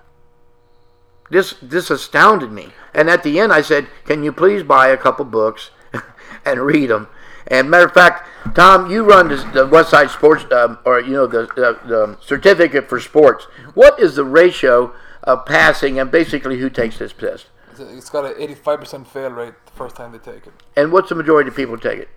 [1.29, 2.69] This this astounded me.
[2.93, 5.71] And at the end, I said, "Can you please buy a couple books
[6.45, 7.07] and read them?"
[7.47, 11.27] And matter of fact, Tom, you run the West Side Sports, um, or you know
[11.27, 13.45] the, the the certificate for sports.
[13.73, 14.93] What is the ratio
[15.23, 17.47] of passing, and basically who takes this test?
[17.81, 20.53] It's- It's got an 85% fail rate the first time they take it.
[20.75, 22.09] And what's the majority of people take it?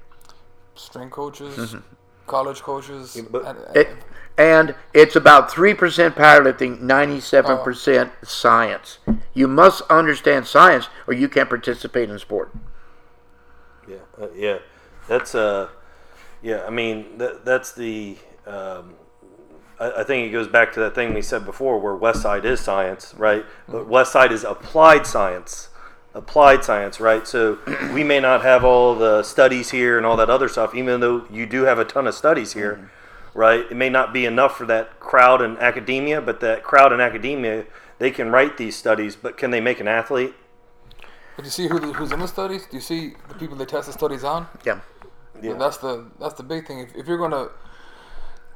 [0.74, 1.77] Strength coaches,
[2.27, 3.16] college coaches.
[3.31, 3.79] but- and, Mm-hmm.
[3.79, 3.88] It,
[4.37, 8.98] and it's about 3% powerlifting, 97% science.
[9.33, 12.50] You must understand science or you can't participate in sport.
[13.87, 14.59] Yeah, uh, yeah,
[15.07, 15.68] that's uh,
[16.42, 16.64] yeah.
[16.66, 18.16] I mean, that, that's the.
[18.46, 18.94] Um,
[19.78, 22.44] I, I think it goes back to that thing we said before, where West Side
[22.44, 23.44] is science, right?
[23.68, 25.68] But West Side is applied science,
[26.14, 27.26] applied science, right?
[27.26, 27.58] So
[27.92, 31.26] we may not have all the studies here and all that other stuff, even though
[31.30, 33.38] you do have a ton of studies here, mm-hmm.
[33.38, 33.60] right?
[33.70, 37.64] It may not be enough for that crowd in academia, but that crowd in academia,
[37.98, 40.34] they can write these studies, but can they make an athlete?
[41.37, 42.66] But you see who the, who's in the studies?
[42.70, 44.46] Do you see the people they test the studies on?
[44.64, 44.80] Yeah.
[45.42, 46.78] And that's the that's the big thing.
[46.78, 47.50] If, if you're going to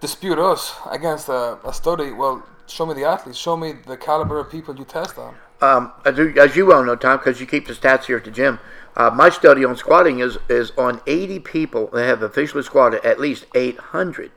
[0.01, 3.39] dispute us against a, a study, well, show me the athletes.
[3.39, 5.35] Show me the caliber of people you test on.
[5.61, 8.25] Um, as, you, as you well know, Tom, because you keep the stats here at
[8.25, 8.61] the gym,
[8.97, 13.21] uh, my study on squatting is, is on 80 people that have officially squatted at
[13.21, 14.31] least 800.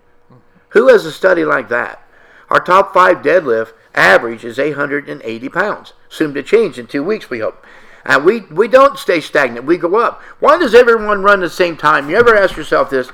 [0.69, 2.01] Who has a study like that?
[2.49, 5.93] Our top five deadlift average is 880 pounds.
[6.09, 7.65] Soon to change in two weeks, we hope.
[8.03, 10.21] And we, we don't stay stagnant, we go up.
[10.39, 12.09] Why does everyone run the same time?
[12.09, 13.11] You ever ask yourself this?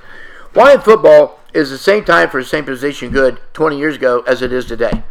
[0.57, 4.21] Why in football is the same time for the same position good 20 years ago
[4.21, 5.03] as it is today?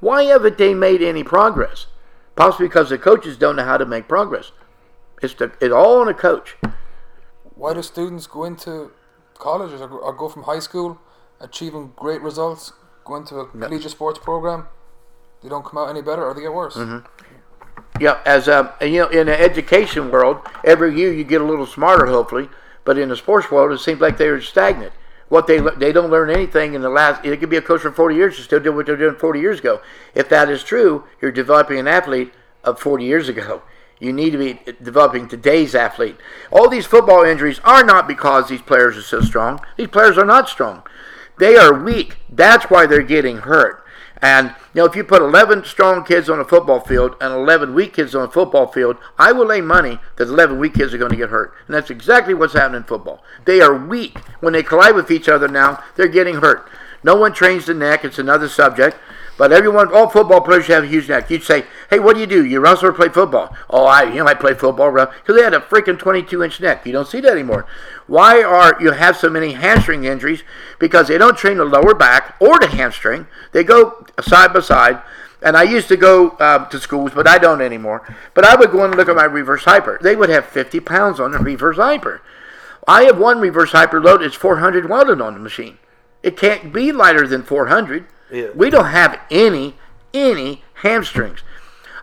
[0.00, 1.86] Why haven't they made any progress?
[2.34, 4.50] Possibly because the coaches don't know how to make progress.
[5.22, 6.56] It's the, it's all on a coach.
[7.54, 8.90] Why do students go into
[9.34, 10.98] colleges or, go- or go from high school
[11.40, 12.72] achieving great results,
[13.04, 14.66] go into a collegiate sports program?
[15.44, 16.74] They don't come out any better or they get worse.
[16.74, 18.02] Mm-hmm.
[18.02, 21.66] Yeah, as um, you know, in the education world, every year you get a little
[21.66, 22.48] smarter, hopefully.
[22.88, 24.94] But in the sports world, it seems like they're stagnant.
[25.28, 27.22] What they they don't learn anything in the last.
[27.22, 29.40] It could be a coach for 40 years and still do what they're doing 40
[29.40, 29.82] years ago.
[30.14, 32.32] If that is true, you're developing an athlete
[32.64, 33.60] of 40 years ago.
[34.00, 36.16] You need to be developing today's athlete.
[36.50, 39.60] All these football injuries are not because these players are so strong.
[39.76, 40.82] These players are not strong.
[41.38, 42.16] They are weak.
[42.30, 43.84] That's why they're getting hurt.
[44.20, 47.74] And you know, if you put 11 strong kids on a football field and 11
[47.74, 50.98] weak kids on a football field, I will lay money that 11 weak kids are
[50.98, 51.54] going to get hurt.
[51.66, 53.22] And that's exactly what's happening in football.
[53.44, 54.18] They are weak.
[54.40, 56.68] When they collide with each other now, they're getting hurt.
[57.02, 58.04] No one trains the neck.
[58.04, 58.96] It's another subject.
[59.38, 61.30] But everyone, all football players have a huge neck.
[61.30, 62.44] You'd say, hey, what do you do?
[62.44, 63.54] You wrestle or play football?
[63.70, 64.90] Oh, I, you know, I play football.
[64.90, 66.84] Because they had a freaking 22 inch neck.
[66.84, 67.64] You don't see that anymore.
[68.08, 70.42] Why are you have so many hamstring injuries?
[70.80, 73.28] Because they don't train the lower back or the hamstring.
[73.52, 75.00] They go side by side.
[75.40, 78.02] And I used to go uh, to schools, but I don't anymore.
[78.34, 80.00] But I would go and look at my reverse hyper.
[80.02, 82.22] They would have 50 pounds on the reverse hyper.
[82.88, 84.20] I have one reverse hyper load.
[84.20, 85.78] It's 400 welded on the machine.
[86.24, 88.06] It can't be lighter than 400.
[88.30, 88.48] Yeah.
[88.54, 89.76] We don't have any
[90.14, 91.40] any hamstrings.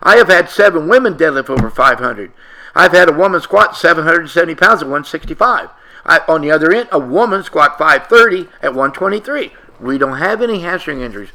[0.02, 2.32] I have had seven women deadlift over 500.
[2.74, 5.70] I've had a woman squat 770 pounds at 165.
[6.04, 9.52] I, on the other end, a woman squat 530 at 123.
[9.80, 11.30] We don't have any hamstring injuries.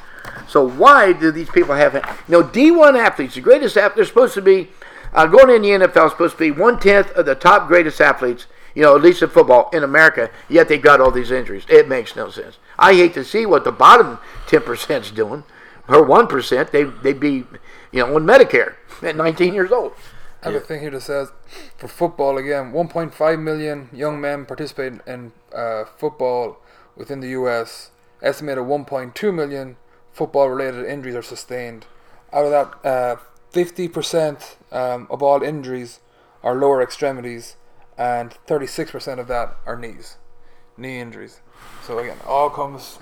[0.48, 1.94] So why do these people have?
[1.96, 4.70] You know, D1 athletes, the greatest athletes, they're supposed to be
[5.14, 8.48] Uh, going in the NFL supposed to be one tenth of the top greatest athletes,
[8.74, 10.30] you know, at least in football in America.
[10.48, 11.66] Yet they've got all these injuries.
[11.68, 12.58] It makes no sense.
[12.82, 15.44] I hate to see what the bottom ten percent is doing,
[15.88, 16.72] or one percent.
[16.72, 17.46] They they'd be,
[17.92, 19.94] you know, on Medicare at 19 years old.
[20.44, 21.32] I have a thing here that says
[21.78, 26.58] for football again, 1.5 million young men participate in uh, football
[26.96, 27.92] within the U.S.
[28.24, 29.78] Estimated 1.2 million
[30.12, 31.86] football-related injuries are sustained.
[32.34, 33.16] Out of that, uh,
[33.54, 36.00] 50% um, of all injuries
[36.44, 37.56] are lower extremities,
[37.98, 40.18] and 36% of that are knees,
[40.78, 41.42] knee injuries.
[41.84, 43.00] So again, all comes.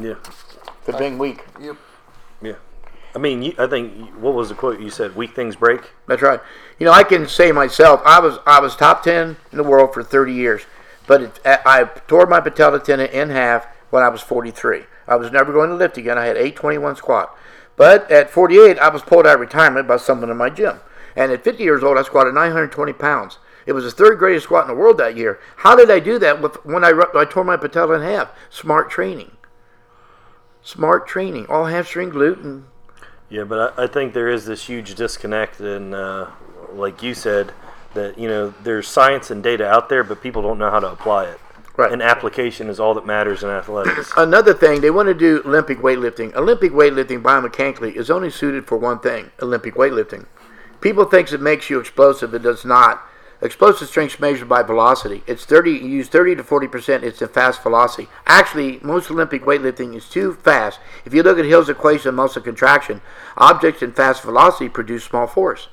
[0.00, 0.14] Yeah.
[0.82, 1.44] For being weak.
[1.60, 1.76] Yep.
[2.42, 2.54] Yeah.
[3.14, 5.16] I mean, you, I think what was the quote you said?
[5.16, 5.80] Weak things break.
[6.06, 6.40] That's right.
[6.78, 9.92] You know, I can say myself, I was I was top ten in the world
[9.92, 10.62] for 30 years,
[11.06, 14.84] but it, I tore my patella tendon in half when I was 43.
[15.08, 16.18] I was never going to lift again.
[16.18, 17.36] I had 821 squat,
[17.76, 20.78] but at 48, I was pulled out of retirement by someone in my gym,
[21.16, 23.38] and at 50 years old, I squatted 920 pounds.
[23.66, 25.40] It was the third greatest squat in the world that year.
[25.56, 28.30] How did I do that with, when I, I tore my patella in half?
[28.48, 29.32] Smart training.
[30.62, 31.46] Smart training.
[31.46, 32.64] All hamstring, glute, and
[33.28, 36.28] Yeah, but I, I think there is this huge disconnect, and uh,
[36.72, 37.52] like you said,
[37.94, 40.88] that you know there's science and data out there, but people don't know how to
[40.88, 41.40] apply it.
[41.76, 41.92] Right.
[41.92, 44.12] And application is all that matters in athletics.
[44.16, 46.34] Another thing, they want to do Olympic weightlifting.
[46.34, 50.26] Olympic weightlifting biomechanically is only suited for one thing Olympic weightlifting.
[50.80, 52.34] People think it makes you explosive.
[52.34, 53.02] It does not.
[53.42, 55.22] Explosive strength measured by velocity.
[55.26, 55.70] It's 30.
[55.70, 57.04] You use 30 to 40 percent.
[57.04, 58.08] It's a fast velocity.
[58.26, 60.78] Actually, most Olympic weightlifting is too fast.
[61.06, 63.00] If you look at Hill's equation of muscle contraction,
[63.38, 65.68] objects in fast velocity produce small force.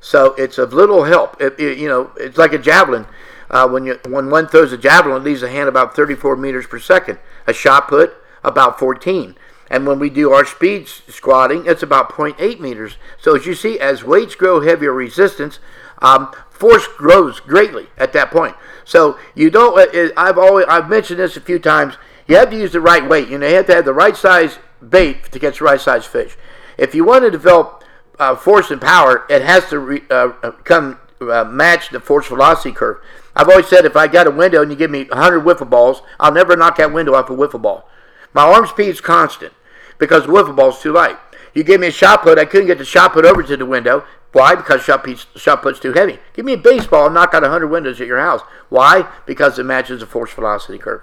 [0.00, 1.40] So it's of little help.
[1.40, 3.06] It, it- you know, it's like a javelin.
[3.50, 6.66] Uh, when you when one throws a javelin, it leaves the hand about 34 meters
[6.66, 7.18] per second.
[7.46, 9.36] A shot put about 14.
[9.70, 12.96] And when we do our speed squatting, it's about 0.8 meters.
[13.20, 15.58] So as you see, as weights grow heavier resistance,
[16.00, 18.56] um, force grows greatly at that point.
[18.84, 19.78] So you don't.
[19.78, 21.94] uh, I've always I've mentioned this a few times.
[22.26, 23.28] You have to use the right weight.
[23.28, 26.06] You know, you have to have the right size bait to catch the right size
[26.06, 26.36] fish.
[26.76, 27.84] If you want to develop
[28.18, 32.26] uh, force and power, it has to re, uh, uh, come uh, match the force
[32.28, 32.98] velocity curve.
[33.34, 36.02] I've always said if I got a window and you give me 100 wiffle balls,
[36.18, 37.88] I'll never knock that window off a wiffle ball.
[38.34, 39.52] My arm speed's constant
[39.98, 41.18] because the wiffle ball's too light.
[41.54, 43.66] You give me a shot put, I couldn't get the shot put over to the
[43.66, 44.04] window.
[44.32, 44.54] Why?
[44.54, 46.18] Because shot, piece, shot put's too heavy.
[46.34, 48.42] Give me a baseball and knock out 100 windows at your house.
[48.68, 49.08] Why?
[49.26, 51.02] Because it matches the force velocity curve.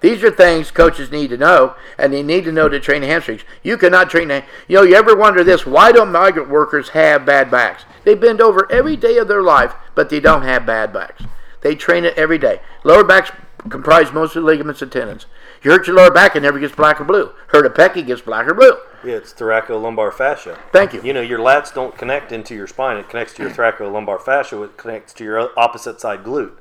[0.00, 3.42] These are things coaches need to know, and they need to know to train hamstrings.
[3.62, 4.30] You cannot train.
[4.68, 5.66] You know, you ever wonder this?
[5.66, 7.84] Why don't migrant workers have bad backs?
[8.04, 11.24] They bend over every day of their life, but they don't have bad backs.
[11.62, 12.60] They train it every day.
[12.84, 13.32] Lower backs
[13.68, 15.26] comprise most of the ligaments and tendons.
[15.62, 17.32] You hurt your lower back, it never gets black or blue.
[17.48, 18.76] Hurt a pec, it gets black or blue.
[19.04, 20.58] yeah, it's thoracolumbar fascia.
[20.72, 21.02] Thank you.
[21.02, 24.62] You know, your lats don't connect into your spine; it connects to your thoracolumbar fascia.
[24.62, 26.52] It connects to your opposite side glute,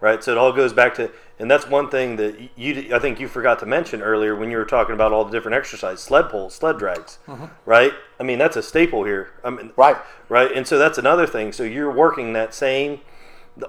[0.00, 0.22] right?
[0.22, 3.26] So it all goes back to, and that's one thing that you, I think you
[3.28, 6.54] forgot to mention earlier when you were talking about all the different exercises, sled pulls,
[6.54, 7.46] sled drags, mm-hmm.
[7.64, 7.92] right?
[8.20, 9.30] I mean, that's a staple here.
[9.44, 9.96] I mean, Right.
[10.28, 10.50] right?
[10.52, 11.52] And so that's another thing.
[11.52, 13.00] So you're working that same,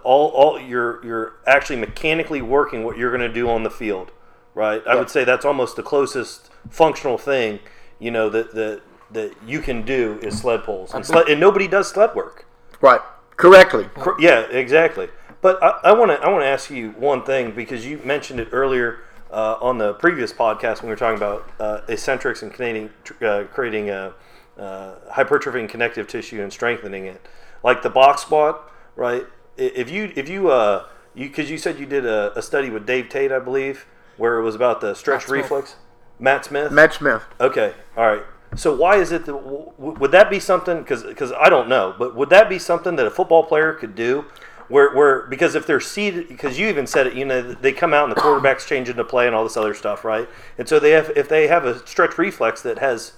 [0.03, 4.11] all, all you're you're actually mechanically working what you're going to do on the field,
[4.57, 4.85] right?
[4.87, 7.59] I would say that's almost the closest functional thing,
[7.99, 11.67] you know, that that that you can do is sled pulls, and, sled, and nobody
[11.67, 12.45] does sled work.
[12.81, 12.99] Right.
[13.37, 13.85] Correctly.
[13.95, 15.09] Cor- Yeah, exactly.
[15.41, 18.49] But I want to I want to ask you one thing because you mentioned it
[18.51, 22.89] earlier uh, on the previous podcast when we were talking about uh, eccentrics and creating
[23.21, 24.11] uh, creating uh,
[24.57, 27.21] uh, hypertrophying connective tissue and strengthening it,
[27.63, 29.25] like the box squat, right?
[29.55, 32.87] If you if you uh you because you said you did a, a study with
[32.87, 33.85] Dave Tate, I believe,
[34.17, 35.75] where it was about the stretch Matt reflex.
[36.19, 36.71] Matt Smith.
[36.71, 37.23] Matt Smith.
[37.39, 38.23] Okay, all right.
[38.55, 40.79] So why is it that w- w- would that be something?
[40.79, 44.25] Because I don't know, but would that be something that a football player could do?
[44.69, 47.93] Where, where because if they're seated, because you even said it, you know, they come
[47.93, 50.27] out and the quarterbacks change into play and all this other stuff, right?
[50.57, 53.13] And so they have if they have a stretch reflex that has,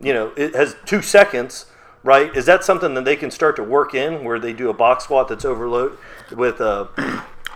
[0.00, 1.66] you know, it has two seconds,
[2.04, 2.34] right?
[2.36, 5.04] Is that something that they can start to work in where they do a box
[5.04, 5.98] squat that's overload
[6.30, 6.86] with uh,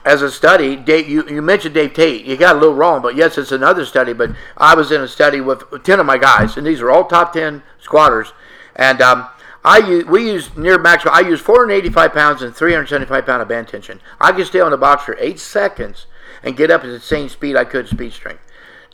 [0.08, 2.24] as a study, Dave, you, you mentioned Dave Tate.
[2.24, 4.14] You got a little wrong, but yes, it's another study.
[4.14, 7.04] But I was in a study with 10 of my guys, and these are all
[7.04, 8.32] top 10 squatters.
[8.74, 9.28] And um,
[9.62, 11.14] I use, we use near maximum.
[11.14, 14.00] I use 485 pounds and 375 pound of band tension.
[14.18, 16.06] I can stay on the box for eight seconds
[16.42, 18.40] and get up at the same speed I could speed strength.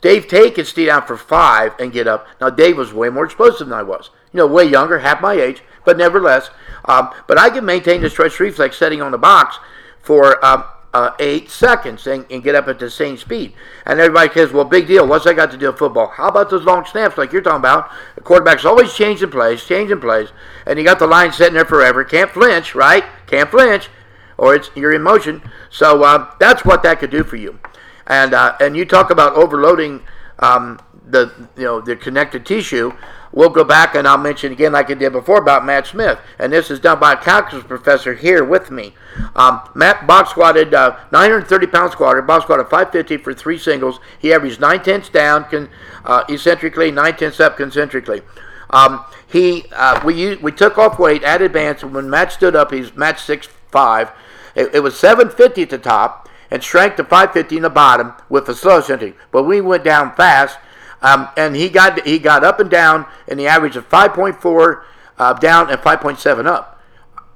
[0.01, 2.27] Dave Tate could stay down for five and get up.
[2.41, 4.09] Now Dave was way more explosive than I was.
[4.33, 6.49] You know, way younger, half my age, but nevertheless.
[6.83, 9.57] Um, but I can maintain the stretch reflex setting on the box
[10.01, 10.65] for um,
[10.95, 13.51] uh, eight seconds and, and, get up at the same speed.
[13.85, 15.05] And everybody says, well, big deal.
[15.05, 16.07] What's that got to do with football?
[16.07, 17.91] How about those long snaps like you're talking about?
[18.15, 20.29] The quarterback's always changing plays, changing plays,
[20.65, 22.05] and you got the line sitting there forever.
[22.05, 23.03] Can't flinch, right?
[23.27, 23.89] Can't flinch,
[24.37, 25.41] or it's you're in motion.
[25.69, 27.59] So uh, that's what that could do for you.
[28.07, 30.01] And uh, and you talk about overloading
[30.39, 32.93] um, the you know the connective tissue.
[33.35, 36.17] We'll go back and I'll mention again, like I did before, about Matt Smith.
[36.39, 38.95] And this is done by a calculus professor here with me.
[39.35, 43.99] Um, Matt box squatted uh, 930 pound squatter, box squatted 550 for three singles.
[44.17, 45.69] He averaged nine tenths down con,
[46.05, 48.21] uh, eccentrically, nine tenths up concentrically.
[48.69, 52.55] Um, he uh, we used, we took off weight, added bands, and when Matt stood
[52.55, 54.11] up, he's Matt six five.
[54.55, 58.45] It, it was 750 at the top and shrank to 550 in the bottom with
[58.45, 59.15] the slow centering.
[59.31, 60.57] But we went down fast
[61.01, 64.83] um, and he got he got up and down in the average of 5.4
[65.17, 66.81] uh, down and 5.7 up.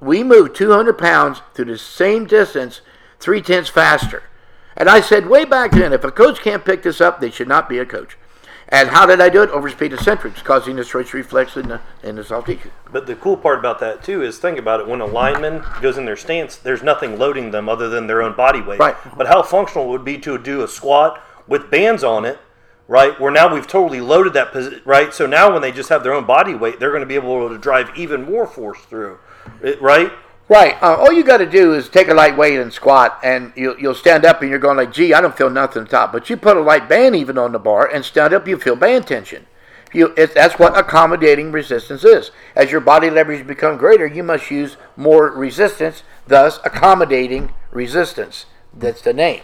[0.00, 2.80] We moved 200 pounds through the same distance,
[3.18, 4.22] three tenths faster.
[4.76, 7.48] And I said way back then, if a coach can't pick this up, they should
[7.48, 8.16] not be a coach.
[8.70, 9.50] And how did I do it?
[9.50, 12.70] Overspeed eccentrics, causing the stretch reflex in the, in the soft tissue.
[12.90, 14.86] But the cool part about that, too, is think about it.
[14.86, 18.36] When a lineman goes in their stance, there's nothing loading them other than their own
[18.36, 18.78] body weight.
[18.78, 18.96] Right.
[19.16, 22.38] But how functional would be to do a squat with bands on it
[22.90, 23.20] right?
[23.20, 25.14] Where now we've totally loaded that position, right?
[25.14, 27.48] So now when they just have their own body weight, they're going to be able
[27.48, 29.20] to drive even more force through,
[29.80, 30.10] right?
[30.48, 30.74] Right.
[30.82, 33.78] Uh, all you got to do is take a light weight and squat, and you'll,
[33.78, 36.10] you'll stand up and you're going like, gee, I don't feel nothing top.
[36.10, 38.74] But you put a light band even on the bar and stand up, you feel
[38.74, 39.46] band tension.
[39.92, 42.32] You, it, that's what accommodating resistance is.
[42.56, 48.46] As your body leverage become greater, you must use more resistance, thus accommodating resistance.
[48.74, 49.42] That's the name.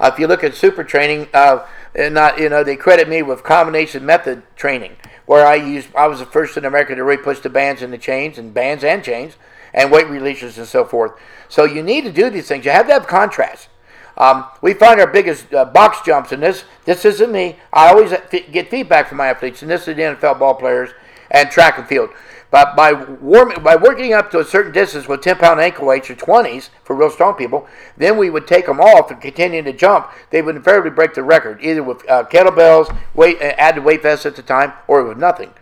[0.00, 3.22] Uh, if you look at super training, uh, and not you know they credit me
[3.22, 4.96] with combination method training,
[5.26, 7.92] where I used I was the first in America to really push the bands and
[7.92, 9.36] the chains and bands and chains
[9.74, 11.12] and weight releases and so forth.
[11.48, 12.64] So you need to do these things.
[12.64, 13.68] You have to have contrast.
[14.16, 17.56] Um, we find our biggest uh, box jumps, and this this isn't me.
[17.72, 20.90] I always get feedback from my athletes, and this is the NFL ball players
[21.30, 22.10] and track and field.
[22.50, 26.08] But by warming, by working up to a certain distance with 10 pound ankle weights
[26.08, 29.72] or 20s for real strong people, then we would take them off and continue to
[29.72, 30.08] jump.
[30.30, 34.24] They would invariably break the record, either with uh, kettlebells, weight, uh, added weight vests
[34.24, 35.52] at the time, or with nothing.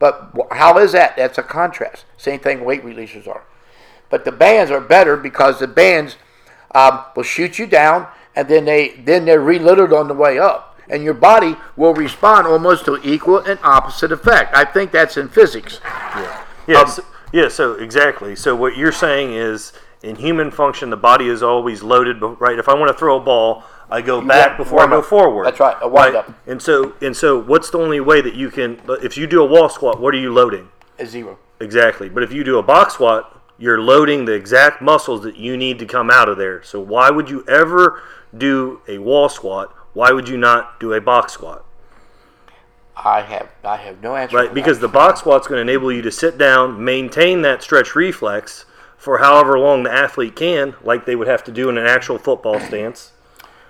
[0.00, 1.16] But how is that?
[1.16, 2.06] That's a contrast.
[2.16, 3.44] Same thing weight releases are.
[4.10, 6.16] But the bands are better because the bands
[6.74, 10.71] um, will shoot you down, and then they then they're reloaded on the way up
[10.92, 14.54] and your body will respond almost to equal and opposite effect.
[14.54, 15.80] I think that's in physics.
[15.82, 16.44] Yeah.
[16.68, 16.98] Yes.
[16.98, 17.48] Um, yeah.
[17.48, 18.36] So exactly.
[18.36, 19.72] So what you're saying is,
[20.02, 22.20] in human function, the body is always loaded.
[22.20, 22.58] Right.
[22.58, 25.06] If I want to throw a ball, I go back before I go up.
[25.06, 25.46] forward.
[25.46, 25.76] That's right.
[25.80, 26.28] A wind right?
[26.28, 26.34] up.
[26.46, 28.80] And so and so, what's the only way that you can?
[29.02, 30.68] If you do a wall squat, what are you loading?
[30.98, 31.38] A zero.
[31.58, 32.08] Exactly.
[32.08, 35.78] But if you do a box squat, you're loading the exact muscles that you need
[35.78, 36.62] to come out of there.
[36.62, 38.02] So why would you ever
[38.36, 41.64] do a wall squat why would you not do a box squat?
[42.96, 44.36] I have I have no answer.
[44.36, 47.94] Right, because the box squat's going to enable you to sit down, maintain that stretch
[47.96, 48.64] reflex
[48.96, 52.18] for however long the athlete can, like they would have to do in an actual
[52.18, 53.12] football stance,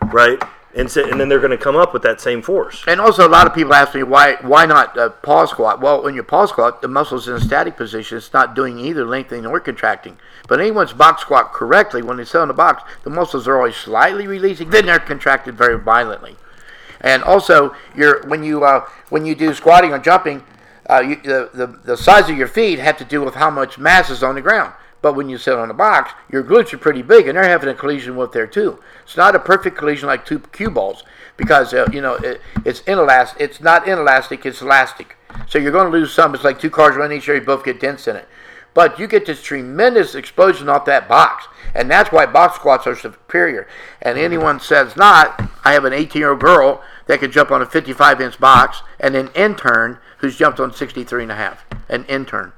[0.02, 0.42] right?
[0.74, 2.82] And and then they're going to come up with that same force.
[2.86, 5.80] And also, a lot of people ask me why why not uh, pause squat?
[5.80, 9.04] Well, when you pause squat, the muscle's in a static position; it's not doing either
[9.04, 10.16] lengthening or contracting.
[10.48, 13.76] But anyone's box squat correctly, when they sit on the box, the muscles are always
[13.76, 16.36] slightly releasing, then they're contracted very violently.
[17.00, 20.44] And also, you're, when, you, uh, when you do squatting or jumping,
[20.88, 23.78] uh, you, the, the, the size of your feet have to do with how much
[23.78, 24.72] mass is on the ground.
[25.02, 27.68] But when you sit on a box, your glutes are pretty big, and they're having
[27.68, 28.78] a collision with there too.
[29.02, 31.02] It's not a perfect collision like two cue balls
[31.36, 33.40] because uh, you know it, it's inelastic.
[33.40, 35.16] It's not inelastic; it's elastic.
[35.48, 36.34] So you're going to lose some.
[36.34, 38.28] It's like two cars running each other; you both get dents in it.
[38.74, 41.46] But you get this tremendous explosion off that box.
[41.74, 43.66] And that's why box squats are superior.
[44.00, 47.62] And anyone says not, I have an 18 year old girl that could jump on
[47.62, 51.64] a 55 inch box and an intern who's jumped on 63 and a half.
[51.88, 52.52] An intern.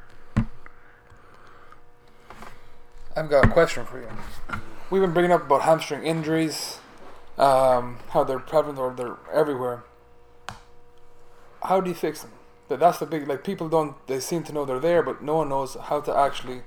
[3.17, 4.09] I've got a question for you.
[4.91, 6.79] We've been bringing up about hamstring injuries,
[7.39, 9.85] um, how they're prevalent or they're everywhere.
[11.63, 12.33] How do you fix them?
[12.69, 15.37] That that's the big like people don't they seem to know they're there, but no
[15.37, 16.63] one knows how to actually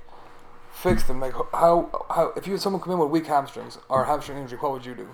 [0.72, 1.20] fix them.
[1.20, 4.58] Like how how if you had someone come in with weak hamstrings or hamstring injury,
[4.58, 5.08] what would you do?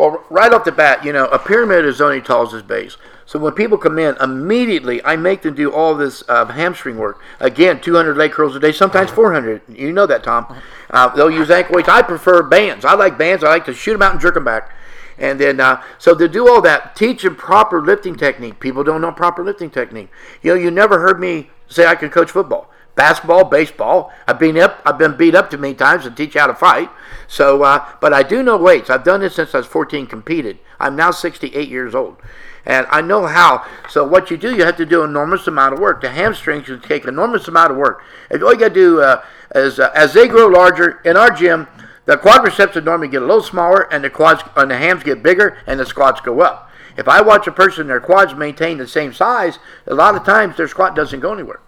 [0.00, 2.96] Well, right off the bat, you know, a pyramid is only tall as its base.
[3.26, 7.20] So when people come in, immediately I make them do all this uh, hamstring work.
[7.38, 9.60] Again, 200 leg curls a day, sometimes 400.
[9.68, 10.56] You know that, Tom.
[10.88, 11.90] Uh, they'll use ankle weights.
[11.90, 12.86] I prefer bands.
[12.86, 13.44] I like bands.
[13.44, 14.74] I like to shoot them out and jerk them back.
[15.18, 18.58] And then, uh, so to do all that, teach them proper lifting technique.
[18.58, 20.08] People don't know proper lifting technique.
[20.40, 22.69] You know, you never heard me say I could coach football.
[22.94, 24.12] Basketball, baseball.
[24.26, 24.80] I've been up.
[24.84, 26.90] I've been beat up too many times to teach how to fight.
[27.28, 28.90] So, uh, but I do know weights.
[28.90, 30.06] I've done this since I was 14.
[30.06, 30.58] Competed.
[30.78, 32.16] I'm now 68 years old,
[32.64, 33.66] and I know how.
[33.88, 36.00] So what you do, you have to do enormous amount of work.
[36.00, 38.02] The hamstrings can take enormous amount of work.
[38.30, 39.22] If all you got to do uh,
[39.54, 41.68] is uh, as they grow larger in our gym,
[42.06, 45.58] the quadriceps normally get a little smaller, and the quads and the hams get bigger,
[45.66, 46.70] and the squats go up.
[46.96, 50.56] If I watch a person, their quads maintain the same size, a lot of times
[50.56, 51.60] their squat doesn't go anywhere.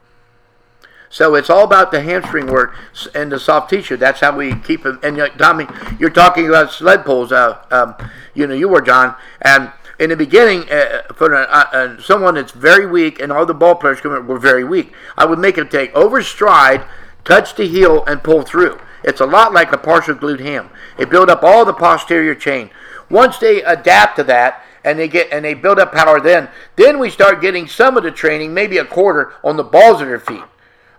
[1.13, 2.75] So it's all about the hamstring work
[3.15, 3.99] and the soft tissue.
[3.99, 4.99] That's how we keep them.
[5.03, 5.67] And Tommy,
[5.99, 7.31] you're talking about sled pulls.
[7.31, 7.95] Uh, um,
[8.33, 12.53] you know, you were John, and in the beginning, uh, for a, uh, someone that's
[12.53, 15.95] very weak, and all the ball players were very weak, I would make them take
[15.95, 16.83] over stride,
[17.25, 18.81] touch the heel, and pull through.
[19.05, 20.71] It's a lot like a partial glute ham.
[20.97, 22.71] They build up all the posterior chain.
[23.11, 26.99] Once they adapt to that, and they get and they build up power then then
[26.99, 30.19] we start getting some of the training maybe a quarter on the balls of their
[30.19, 30.43] feet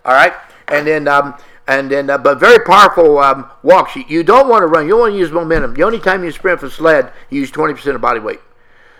[0.04, 0.32] all right?
[0.68, 1.34] And then um,
[1.66, 4.86] and then uh, but very powerful um, walks you, you don't want to run.
[4.86, 5.74] You want to use momentum.
[5.74, 8.40] The only time you sprint for sled you use 20% of body weight.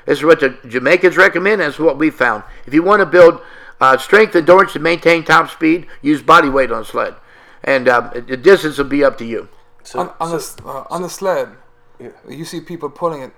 [0.06, 2.44] This is what the jamaicans recommend and it's what we found.
[2.66, 3.40] If you want to build
[3.80, 7.14] uh, strength endurance to maintain top speed use body weight on sled.
[7.62, 9.48] And uh, the distance will be up to you.
[9.82, 11.48] So, on, on so, the uh, on the sled
[11.98, 12.10] yeah.
[12.28, 13.32] you see people pulling it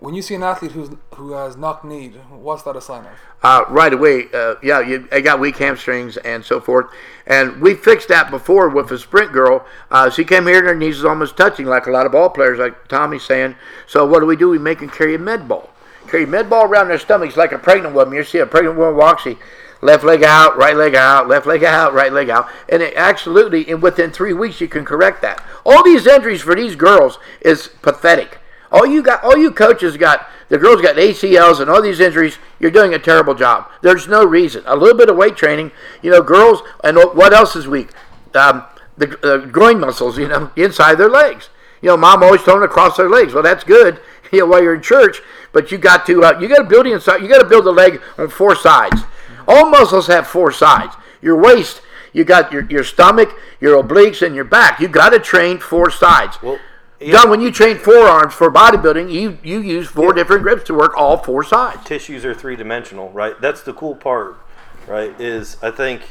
[0.00, 3.12] when you see an athlete who's who has knock knee, what's that a sign of?
[3.42, 6.86] Uh, right away, uh, yeah, you, I got weak hamstrings and so forth,
[7.26, 9.64] and we fixed that before with a sprint girl.
[9.90, 12.30] Uh, she came here and her knees was almost touching, like a lot of ball
[12.30, 13.54] players, like Tommy's saying.
[13.86, 14.48] So what do we do?
[14.48, 15.70] We make them carry a med ball,
[16.08, 18.14] carry a med ball around their stomachs like a pregnant woman.
[18.14, 19.36] You see a pregnant woman walk, she
[19.82, 23.68] left leg out, right leg out, left leg out, right leg out, and it absolutely,
[23.68, 25.44] and within three weeks you can correct that.
[25.66, 28.38] All these injuries for these girls is pathetic.
[28.72, 32.38] All you got, all you coaches got, the girls got ACLs and all these injuries.
[32.58, 33.68] You're doing a terrible job.
[33.82, 34.62] There's no reason.
[34.66, 37.90] A little bit of weight training, you know, girls, and what else is weak?
[38.34, 38.64] Um,
[38.96, 41.48] the uh, groin muscles, you know, inside their legs.
[41.82, 43.32] You know, mom always told them to cross their legs.
[43.32, 44.00] Well, that's good,
[44.32, 45.20] you know, while you're in church.
[45.52, 47.22] But you got to, uh, you got to build the inside.
[47.22, 49.02] You got to build the leg on four sides.
[49.48, 50.94] All muscles have four sides.
[51.20, 54.78] Your waist, you got your, your stomach, your obliques, and your back.
[54.78, 56.40] You got to train four sides.
[56.40, 56.58] Well,
[57.00, 57.12] yeah.
[57.12, 60.22] John, when you train forearms for bodybuilding, you you use four yeah.
[60.22, 61.82] different grips to work all four sides.
[61.84, 63.40] Tissues are three dimensional, right?
[63.40, 64.38] That's the cool part,
[64.86, 65.18] right?
[65.18, 66.02] Is I think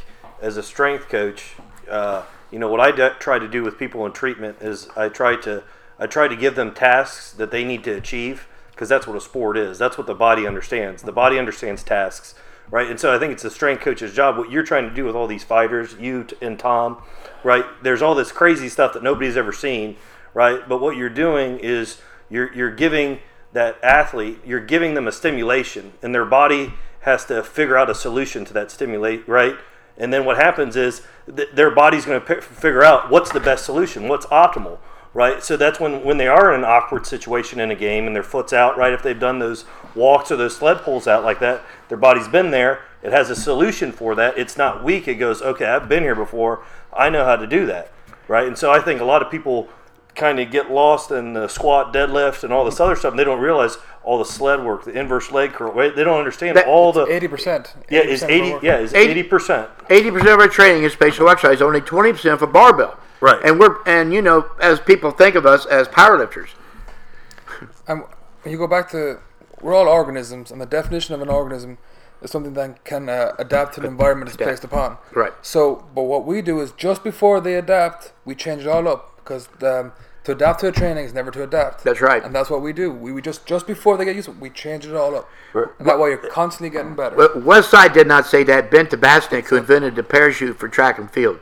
[0.41, 1.53] as a strength coach,
[1.89, 5.09] uh, you know what I de- try to do with people in treatment is I
[5.09, 5.63] try to
[5.99, 9.21] I try to give them tasks that they need to achieve because that's what a
[9.21, 9.77] sport is.
[9.77, 11.03] That's what the body understands.
[11.03, 12.33] The body understands tasks,
[12.71, 12.89] right?
[12.89, 14.37] And so I think it's a strength coach's job.
[14.37, 17.03] What you're trying to do with all these fighters, you and Tom,
[17.43, 17.65] right?
[17.83, 19.97] There's all this crazy stuff that nobody's ever seen
[20.39, 20.69] right?
[20.69, 23.19] But what you're doing is you're you're giving
[23.51, 27.93] that athlete, you're giving them a stimulation, and their body has to figure out a
[27.93, 29.57] solution to that stimulate, right?
[29.97, 33.41] And then what happens is th- their body's going to p- figure out what's the
[33.41, 34.77] best solution, what's optimal,
[35.13, 35.43] right?
[35.43, 38.23] So that's when when they are in an awkward situation in a game and their
[38.23, 38.93] foot's out, right?
[38.93, 42.51] If they've done those walks or those sled pulls out like that, their body's been
[42.51, 42.79] there.
[43.03, 44.37] It has a solution for that.
[44.37, 45.05] It's not weak.
[45.05, 46.63] It goes, okay, I've been here before.
[46.93, 47.91] I know how to do that,
[48.29, 48.47] right?
[48.47, 49.67] And so I think a lot of people
[50.15, 53.23] kind of get lost in the squat, deadlift, and all this other stuff, and they
[53.23, 55.73] don't realize all the sled work, the inverse leg curl.
[55.73, 57.73] They don't understand that, all the eighty percent.
[57.89, 58.57] Yeah, is eighty.
[58.65, 59.69] Yeah, is eighty percent.
[59.89, 61.61] Eighty percent of our training is spatial exercise.
[61.61, 62.99] Only twenty percent for barbell.
[63.21, 63.39] Right.
[63.43, 66.49] And we're and you know as people think of us as powerlifters.
[67.87, 68.03] And
[68.43, 69.19] when you go back to
[69.61, 71.77] we're all organisms, and the definition of an organism
[72.21, 74.97] is something that can uh, adapt to the environment it's placed upon.
[75.13, 75.33] Right.
[75.41, 79.18] So, but what we do is just before they adapt, we change it all up
[79.29, 79.91] because um,
[80.23, 81.83] to adapt to a training is never to adapt.
[81.83, 82.23] That's right.
[82.23, 82.91] And that's what we do.
[82.91, 85.29] We, we just just before they get used to it, we change it all up.
[85.53, 85.67] Right.
[85.77, 87.15] And that way you're constantly getting better.
[87.15, 88.71] Well, Westside did not say that.
[88.71, 91.39] Ben Tabachnik, who invented the parachute for track and field.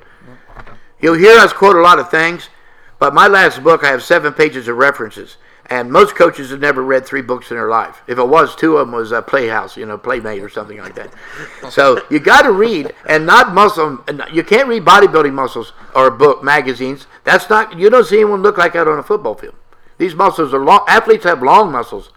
[1.00, 2.50] You'll hear us quote a lot of things,
[3.00, 5.38] but my last book, I have seven pages of references.
[5.70, 8.02] And most coaches have never read three books in their life.
[8.08, 10.96] If it was, two of them was a Playhouse, you know, Playmate or something like
[10.96, 11.14] that.
[11.70, 14.02] So you got to read and not muscle.
[14.32, 17.06] You can't read bodybuilding muscles or book magazines.
[17.28, 17.78] That's not.
[17.78, 19.56] You don't see anyone look like that on a football field.
[19.98, 20.86] These muscles are long.
[20.88, 22.14] Athletes have long muscles.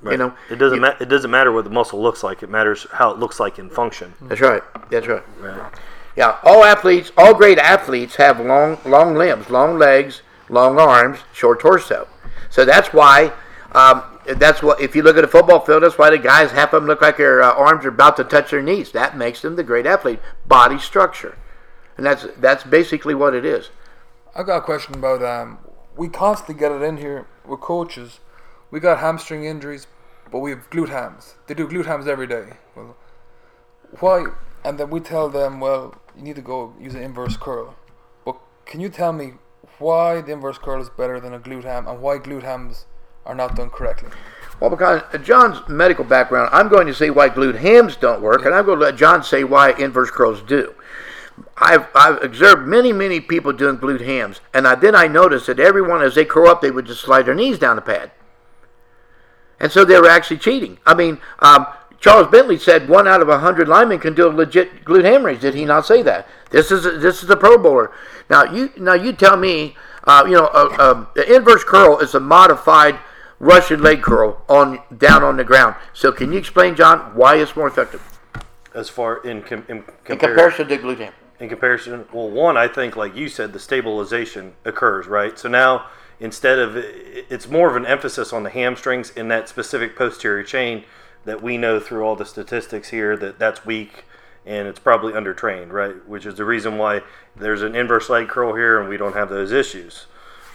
[0.00, 0.12] Right.
[0.12, 0.76] You know, it doesn't.
[0.76, 2.44] You, ma- it doesn't matter what the muscle looks like.
[2.44, 4.14] It matters how it looks like in function.
[4.20, 4.62] That's right.
[4.88, 5.24] That's right.
[5.40, 5.72] Right.
[6.14, 6.38] Yeah.
[6.44, 12.06] All athletes, all great athletes, have long, long limbs, long legs, long arms, short torso.
[12.48, 13.32] So that's why.
[13.72, 14.04] Um,
[14.36, 16.82] that's what if you look at a football field, that's why the guys half of
[16.82, 18.92] them look like their uh, arms are about to touch their knees.
[18.92, 20.20] That makes them the great athlete.
[20.46, 21.36] Body structure,
[21.96, 23.70] and that's that's basically what it is.
[24.34, 25.58] I got a question about um,
[25.94, 28.20] we constantly get it in here with coaches.
[28.70, 29.86] We got hamstring injuries,
[30.30, 31.34] but we have glute hams.
[31.46, 32.54] They do glute hams every day.
[32.74, 32.96] Well,
[34.00, 34.26] why?
[34.64, 37.74] And then we tell them, well, you need to go use an inverse curl.
[38.24, 39.34] But can you tell me
[39.78, 42.86] why the inverse curl is better than a glute ham and why glute hams
[43.26, 44.08] are not done correctly?
[44.60, 48.54] Well, because John's medical background, I'm going to say why glute hams don't work, and
[48.54, 50.74] I'm going to let John say why inverse curls do.
[51.56, 55.60] I've, I've observed many, many people doing glute hams, and I, then I noticed that
[55.60, 58.10] everyone, as they curl up, they would just slide their knees down the pad.
[59.60, 60.78] And so they were actually cheating.
[60.84, 61.66] I mean, um,
[62.00, 65.24] Charles Bentley said one out of a hundred linemen can do a legit glute ham
[65.24, 65.40] raise.
[65.40, 66.26] Did he not say that?
[66.50, 67.92] This is a, this is a Pro Bowler.
[68.28, 72.16] Now you now you tell me, uh, you know, uh, uh, the inverse curl is
[72.16, 72.98] a modified
[73.38, 75.76] Russian leg curl on down on the ground.
[75.92, 78.02] So can you explain, John, why it's more effective
[78.74, 81.12] As far in, com- in, in comparison to glute ham?
[81.42, 85.36] In comparison well one i think like you said the stabilization occurs right?
[85.38, 85.86] So now
[86.20, 90.84] instead of it's more of an emphasis on the hamstrings in that specific posterior chain
[91.24, 94.04] that we know through all the statistics here that that's weak
[94.46, 96.08] and it's probably undertrained right?
[96.08, 97.02] Which is the reason why
[97.34, 100.06] there's an inverse leg curl here and we don't have those issues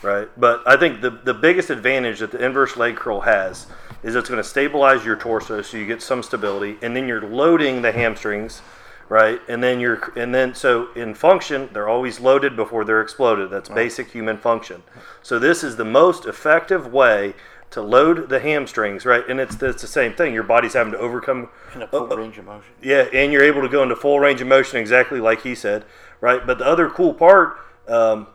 [0.02, 0.30] right?
[0.38, 3.68] But i think the, the biggest advantage that the inverse leg curl has
[4.04, 7.28] is it's going to stabilize your torso so you get some stability and then you're
[7.28, 8.62] loading the hamstrings
[9.10, 9.39] right?
[9.47, 13.49] And then you're and then so in function, they're always loaded before they're exploded.
[13.49, 14.84] That's basic human function.
[15.22, 17.34] So this is the most effective way
[17.70, 19.28] to load the hamstrings, right?
[19.30, 20.34] And it's it's the same thing.
[20.34, 22.74] Your body's having to overcome In a full range of motion.
[22.82, 25.84] yeah, and you're able to go into full range of motion, exactly like he said,
[26.22, 26.45] right?
[26.45, 28.28] But the other cool part, um,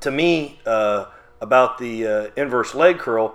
[0.00, 1.06] to me, uh,
[1.40, 3.34] about the uh, inverse leg curl, uh,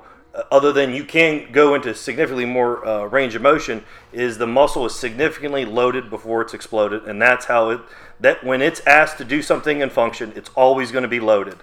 [0.51, 4.85] other than you can go into significantly more uh, range of motion, is the muscle
[4.85, 7.81] is significantly loaded before it's exploded, and that's how it.
[8.19, 11.57] That when it's asked to do something and function, it's always going to be loaded,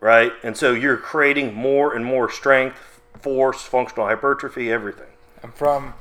[0.00, 0.32] right?
[0.42, 5.08] And so you're creating more and more strength, force, functional hypertrophy, everything.
[5.42, 5.94] And from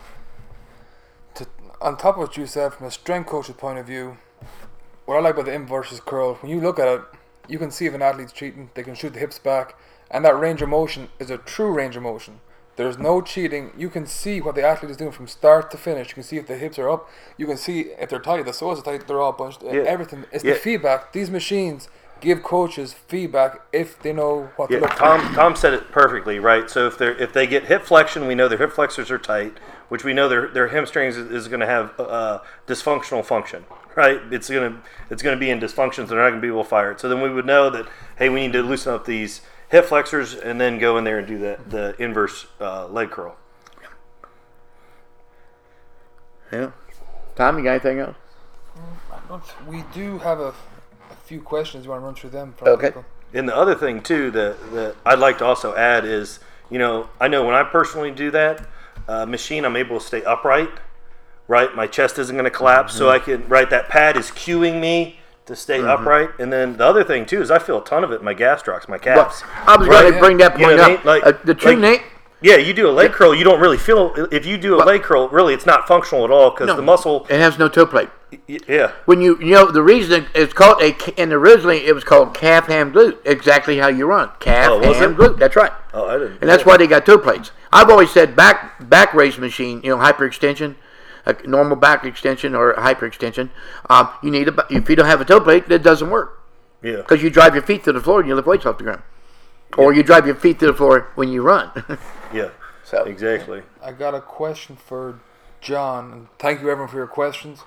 [1.35, 1.47] to
[1.81, 4.17] on top of what you said, from a strength coach's point of view,
[5.05, 7.01] what I like about the inverse curl, when you look at it,
[7.47, 8.69] you can see if an athlete's cheating.
[8.75, 9.75] They can shoot the hips back,
[10.11, 12.41] and that range of motion is a true range of motion.
[12.75, 13.71] There's no cheating.
[13.77, 16.09] You can see what the athlete is doing from start to finish.
[16.09, 17.09] You can see if the hips are up.
[17.37, 18.45] You can see if they're tight.
[18.45, 19.07] The soles are tight.
[19.07, 19.61] They're all bunched.
[19.63, 19.83] Yeah.
[19.85, 20.25] Everything.
[20.31, 20.53] It's Yeah.
[20.53, 21.11] the feedback.
[21.11, 21.89] These machines
[22.21, 24.99] give coaches feedback if they know what Yeah, to look for.
[24.99, 26.69] Tom Tom said it perfectly, right?
[26.69, 29.57] So if they if they get hip flexion, we know their hip flexors are tight,
[29.89, 34.19] which we know their their hamstrings is, is going to have uh, dysfunctional function, right?
[34.31, 34.77] It's going to
[35.09, 36.91] it's going to be in dysfunction, so They're not going to be able to fire
[36.91, 36.99] it.
[36.99, 37.85] So then we would know that
[38.17, 39.41] hey, we need to loosen up these
[39.71, 43.35] hip flexors and then go in there and do the the inverse uh, leg curl.
[46.51, 46.71] Yeah.
[47.35, 48.17] Tom, you got anything else?
[49.65, 51.85] We do have a, a few questions.
[51.85, 52.53] You want to run through them?
[52.57, 52.87] From Okay.
[52.87, 53.05] people?
[53.33, 57.09] And the other thing too that that I'd like to also add is, you know,
[57.19, 58.67] I know when I personally do that
[59.07, 60.69] uh, machine, I'm able to stay upright.
[61.47, 63.45] Right, my chest isn't going to collapse, so I can.
[63.49, 66.29] Right, that pad is cueing me to stay upright.
[66.39, 68.35] And then the other thing too is I feel a ton of it in my
[68.35, 69.43] gastrocs, my Well, calves.
[69.65, 70.01] I was Right.
[70.01, 71.05] going to bring that You point know what I up.
[71.05, 71.13] mean?
[71.13, 71.99] Like- uh, the true like- name.
[72.43, 74.13] Yeah, you do a leg curl, you don't really feel.
[74.31, 76.75] If you do a leg curl, really, it's not functional at all because No.
[76.75, 77.27] the muscle.
[77.29, 78.09] It has no toe plate.
[78.49, 82.03] y- Yeah, When you you know the reason it's called a and originally it was
[82.05, 83.17] called calf ham glute.
[83.25, 85.17] Exactly how you run calf Oh, ham it?
[85.17, 85.37] glute.
[85.37, 85.71] That's right.
[85.93, 86.37] oh, I didn't.
[86.41, 87.51] And that's why they got toe plates.
[87.73, 90.75] I've always said back back raise machine, you know, hyperextension,
[91.25, 93.49] a normal back extension or hyperextension.
[93.89, 96.41] Um, you need a if you don't have a toe plate, it doesn't work
[96.81, 98.83] Yeah, because you drive your feet to the floor and you lift weights off the
[98.83, 99.03] ground,
[99.77, 101.71] or you drive your feet to the floor when you run.
[102.33, 102.49] yeah,
[102.83, 103.63] so exactly.
[103.81, 105.19] I got a question for
[105.59, 107.61] John, and thank you everyone for your questions.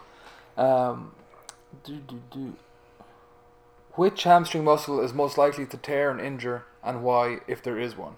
[0.57, 1.13] Um,
[1.85, 2.57] do, do, do.
[3.93, 7.97] Which hamstring muscle is most likely to tear and injure, and why, if there is
[7.97, 8.17] one?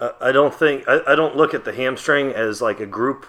[0.00, 3.26] I I don't think I, I don't look at the hamstring as like a group.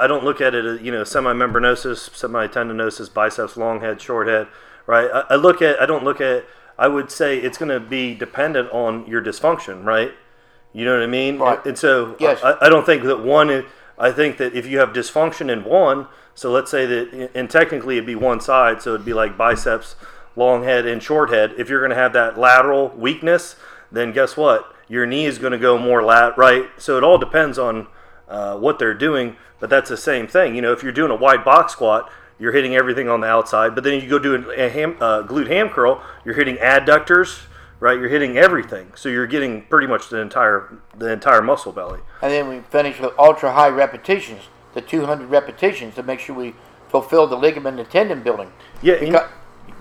[0.00, 4.46] I don't look at it as you know semi-membranosus, semi-tendinosus, biceps, long head, short head,
[4.86, 5.08] right?
[5.12, 6.44] I, I look at I don't look at.
[6.78, 10.12] I would say it's going to be dependent on your dysfunction, right?
[10.72, 11.38] You know what I mean?
[11.38, 11.64] Right.
[11.66, 12.40] And so Yes.
[12.42, 13.50] I, I don't think that one.
[13.50, 13.64] is-
[13.98, 17.96] I think that if you have dysfunction in one, so let's say that, and technically
[17.96, 19.94] it'd be one side, so it'd be like biceps,
[20.36, 21.52] long head, and short head.
[21.58, 23.56] If you're going to have that lateral weakness,
[23.92, 24.74] then guess what?
[24.88, 26.70] Your knee is going to go more lat right.
[26.78, 27.88] So it all depends on
[28.30, 30.54] uh, what they're doing, but that's the same thing.
[30.54, 33.74] You know, if you're doing a wide box squat, you're hitting everything on the outside.
[33.74, 37.42] But then you go do a ham, uh, glute ham curl, you're hitting adductors,
[37.80, 37.98] right?
[37.98, 38.92] You're hitting everything.
[38.94, 42.00] So you're getting pretty much the entire the entire muscle belly.
[42.22, 44.42] and then we finish with ultra high repetitions,
[44.74, 46.54] the 200 repetitions to make sure we
[46.88, 48.52] fulfill the ligament and tendon building.
[48.82, 49.28] Yeah, Because-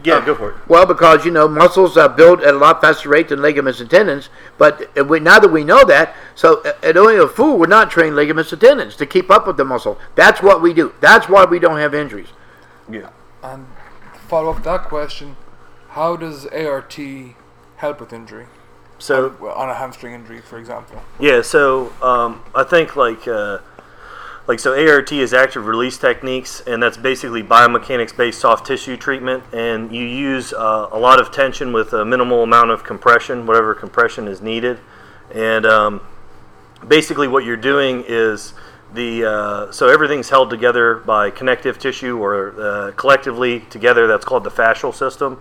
[0.03, 0.67] yeah, go for it.
[0.67, 3.89] Well, because you know muscles uh, build at a lot faster rate than ligaments and
[3.89, 4.29] tendons.
[4.57, 7.69] But uh, we, now that we know that, so uh, and only a fool would
[7.69, 9.97] not train ligaments and tendons to keep up with the muscle.
[10.15, 10.93] That's what we do.
[11.01, 12.29] That's why we don't have injuries.
[12.89, 13.09] Yeah.
[13.43, 13.67] And
[14.27, 15.35] follow up that question,
[15.89, 16.97] how does ART
[17.77, 18.47] help with injury?
[18.99, 21.01] So Well, on a hamstring injury, for example.
[21.19, 23.59] Yeah, so um, I think like uh,
[24.49, 29.43] like so ART is active release techniques, and that's basically biomechanics based soft tissue treatment,
[29.53, 33.75] and you use uh, a lot of tension with a minimal amount of compression, whatever
[33.75, 34.79] compression is needed,
[35.35, 36.01] and um,
[36.87, 38.55] basically what you're doing is
[38.95, 44.07] the uh, so everything's held together by connective tissue or uh, collectively together.
[44.07, 45.39] That's called the fascial system.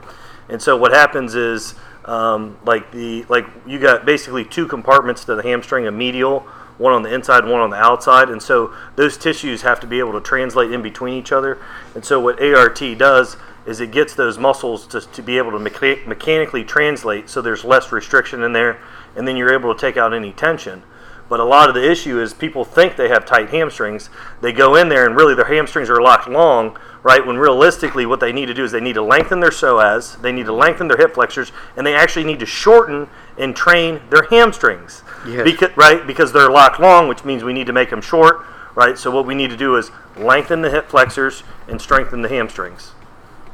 [0.51, 5.35] And so what happens is um, like the like you got basically two compartments to
[5.35, 6.47] the hamstring, a medial,
[6.79, 9.99] one on the inside, one on the outside, and so those tissues have to be
[9.99, 11.59] able to translate in between each other.
[11.95, 15.59] And so what ART does is it gets those muscles to, to be able to
[15.59, 18.81] mecha- mechanically translate, so there's less restriction in there,
[19.15, 20.83] and then you're able to take out any tension.
[21.29, 24.09] But a lot of the issue is people think they have tight hamstrings.
[24.41, 27.25] They go in there and really their hamstrings are locked long, right?
[27.25, 30.33] When realistically, what they need to do is they need to lengthen their psoas, they
[30.33, 33.09] need to lengthen their hip flexors, and they actually need to shorten
[33.39, 35.03] and train their hamstrings.
[35.27, 35.45] Yes.
[35.45, 36.07] Because, right?
[36.07, 38.99] Because they're locked long, which means we need to make them short, right?
[38.99, 42.93] So what we need to do is lengthen the hip flexors and strengthen the hamstrings.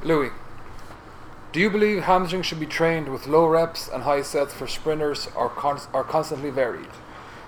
[0.02, 0.30] Louis,
[1.52, 5.28] do you believe hamstrings should be trained with low reps and high sets for sprinters
[5.36, 6.88] or, con- or constantly varied?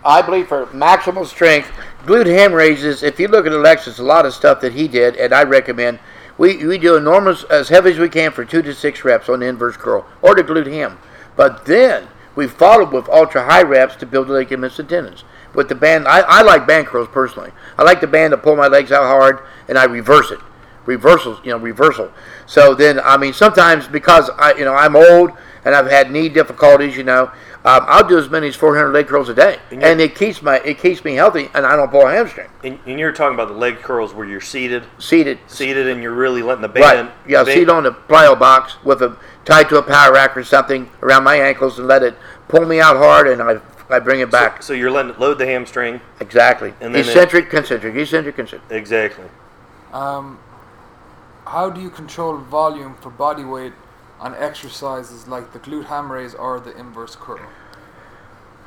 [0.05, 1.69] I believe for maximal strength,
[2.05, 3.03] glute ham raises.
[3.03, 5.99] If you look at Alexis, a lot of stuff that he did, and I recommend
[6.39, 9.41] we, we do enormous as heavy as we can for two to six reps on
[9.41, 10.99] the inverse curl or the glute ham.
[11.35, 12.07] But then
[12.37, 15.25] we followed with ultra high reps to build the ligaments and tendons.
[15.55, 17.51] With the band, I, I like band curls personally.
[17.79, 20.39] I like the band to pull my legs out hard and I reverse it.
[20.85, 22.13] Reversals, you know, reversal.
[22.45, 25.33] So then, I mean, sometimes because I, you know, I'm old
[25.65, 27.33] and I've had knee difficulties, you know,
[27.67, 30.41] um, I'll do as many as 400 leg curls a day, And and it keeps
[30.41, 32.49] my it keeps me healthy, and I don't pull a hamstring.
[32.63, 36.15] And, and you're talking about the leg curls where you're seated, Seated, seated, and you're
[36.15, 36.95] really letting the band, right?
[37.07, 37.11] band.
[37.29, 40.45] Yeah, band- seat on the plyo box with a tied to a power rack or
[40.45, 42.15] something around my ankles, and let it
[42.49, 44.63] pull me out hard, and I I bring it back.
[44.63, 46.01] So you're letting it load the hamstring.
[46.21, 46.73] exactly.
[46.81, 48.71] and then it- Eccentric, concentric, eccentric, concentric.
[48.73, 49.27] Exactly.
[49.93, 50.39] Um,
[51.47, 53.73] how do you control volume for body weight
[54.19, 57.41] on exercises like the glute ham raise or the inverse curl?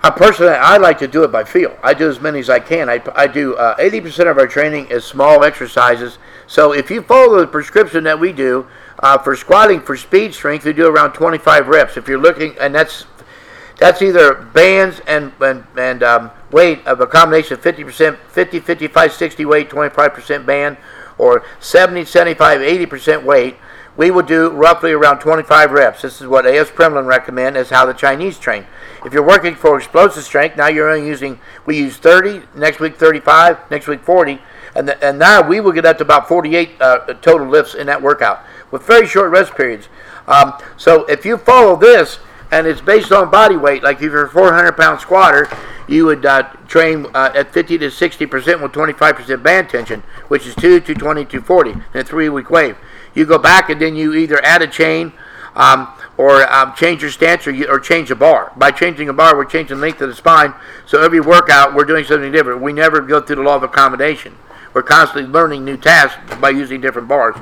[0.02, 1.78] I personally, I like to do it by feel.
[1.84, 2.89] I do as many as I can.
[2.89, 6.20] I, I do uh, 80% of our training is small exercises.
[6.47, 8.66] So if you follow the prescription that we do
[9.00, 11.97] uh, for squatting for speed strength, we do around 25 reps.
[11.97, 13.06] If you're looking, and that's
[13.78, 19.14] that's either bands and and, and um, weight of a combination of 50%, 50, 55,
[19.14, 20.78] 60 weight, 25% band,
[21.18, 23.58] or 70, 75, 80% weight.
[24.00, 26.04] We will do roughly around 25 reps.
[26.04, 26.70] This is what A.S.
[26.70, 28.66] Prilepin recommend is how the Chinese train.
[29.04, 32.95] If you're working for explosive strength, now you're only using, we use 30, next week
[32.95, 34.39] 35, next week 40,
[34.74, 37.88] and, the, and now we will get up to about 48 uh, total lifts in
[37.88, 39.89] that workout with very short rest periods.
[40.30, 42.20] Um, so if you follow this,
[42.52, 45.50] and it's based on body weight, like if you're a 400 pound squatter,
[45.89, 50.02] you would uh, train uh, at 50 to 60 percent with 25 percent band tension,
[50.30, 52.78] which is 2 to 20 to 40 in a three week wave.
[53.20, 55.11] You go back and then you either add a chain
[55.53, 58.53] um, or um, change your stance or, you, or change the bar.
[58.55, 60.53] By changing a bar, we're changing the length of the spine.
[60.86, 62.61] So every workout, we're doing something different.
[62.61, 64.38] We never go through the law of accommodation.
[64.74, 67.36] We're constantly learning new tasks by using different bars.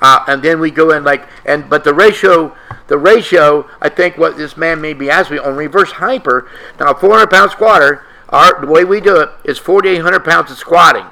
[0.00, 2.56] Uh, and then we go in like, and but the ratio,
[2.86, 6.48] the ratio, I think what this man may be asking on reverse hyper.
[6.80, 10.56] Now, a 400 pound squatter, our, the way we do it is 4,800 pounds of
[10.56, 11.04] squatting.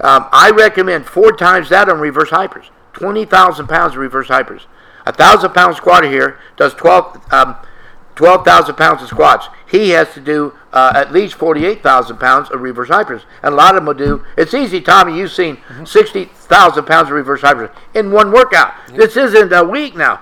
[0.00, 2.70] Um, I recommend four times that on reverse hypers.
[2.98, 4.62] 20,000 pounds of reverse hypers.
[5.06, 7.56] A thousand pound squatter here does 12, um,
[8.16, 9.46] 12,000 pounds of squats.
[9.70, 13.22] He has to do uh, at least 48,000 pounds of reverse hypers.
[13.42, 17.14] And a lot of them will do, it's easy, Tommy, you've seen 60,000 pounds of
[17.14, 18.74] reverse hypers in one workout.
[18.88, 20.20] This isn't a week now.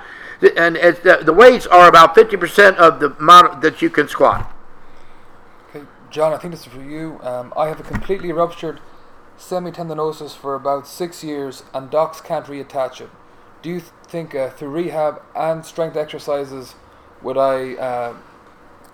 [0.57, 4.53] And it's, the, the weights are about 50% of the amount that you can squat.
[5.71, 7.19] Okay, John, I think this is for you.
[7.23, 8.81] Um, I have a completely ruptured
[9.39, 13.11] semitendinosus for about six years, and docs can't reattach it.
[13.63, 16.75] Do you th- think uh, through rehab and strength exercises
[17.23, 18.17] would I uh,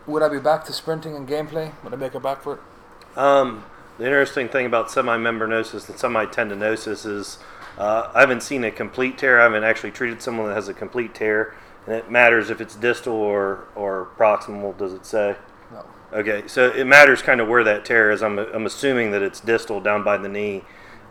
[0.07, 1.73] would I be back to sprinting and gameplay?
[1.83, 3.19] Would I make it back for it?
[3.19, 3.65] Um,
[3.99, 7.39] the interesting thing about semi-membranosus and semi-tendinosus is
[7.79, 9.41] uh, I haven't seen a complete tear.
[9.41, 11.55] I haven't actually treated someone that has a complete tear,
[11.87, 14.77] and it matters if it's distal or or proximal.
[14.77, 15.37] Does it say?
[15.73, 15.85] No.
[16.13, 18.23] Okay, so it matters kind of where that tear is.
[18.23, 20.63] I'm, I'm assuming that it's distal down by the knee.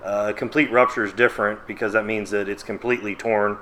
[0.03, 3.57] Uh, complete rupture is different because that means that it's completely torn.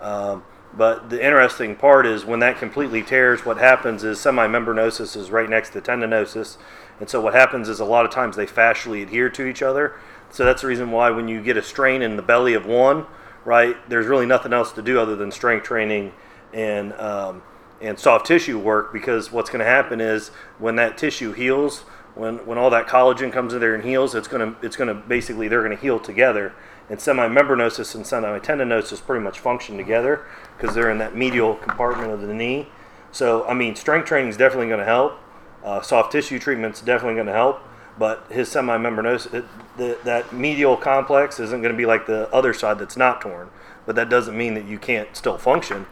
[0.00, 5.30] Um, but the interesting part is when that completely tears, what happens is semimembranosus is
[5.32, 6.58] right next to tendinosis.
[7.00, 9.94] And so what happens is a lot of times they fascially adhere to each other.
[10.30, 13.06] So that's the reason why when you get a strain in the belly of one,
[13.44, 13.76] right?
[13.88, 16.12] There's really nothing else to do other than strength training
[16.52, 17.42] and um,
[17.84, 20.28] and soft tissue work because what's going to happen is
[20.58, 21.80] when that tissue heals,
[22.14, 24.88] when when all that collagen comes in there and heals, it's going to it's going
[24.88, 26.54] to basically they're going to heal together.
[26.90, 30.26] And semi-membranosus and semi-tendinosus pretty much function together
[30.56, 32.68] because they're in that medial compartment of the knee.
[33.10, 35.18] So I mean, strength training is definitely going to help.
[35.64, 37.60] Uh, soft tissue treatment's definitely going to help
[37.98, 42.78] but his semi-membranosus, the, that medial complex isn't going to be like the other side
[42.78, 43.50] that's not torn.
[43.86, 45.86] But that doesn't mean that you can't still function.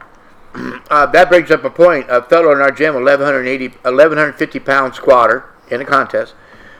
[0.54, 2.06] Uh, that brings up a point.
[2.08, 6.34] A fellow in our gym, 1180, 1150 pound squatter in a contest,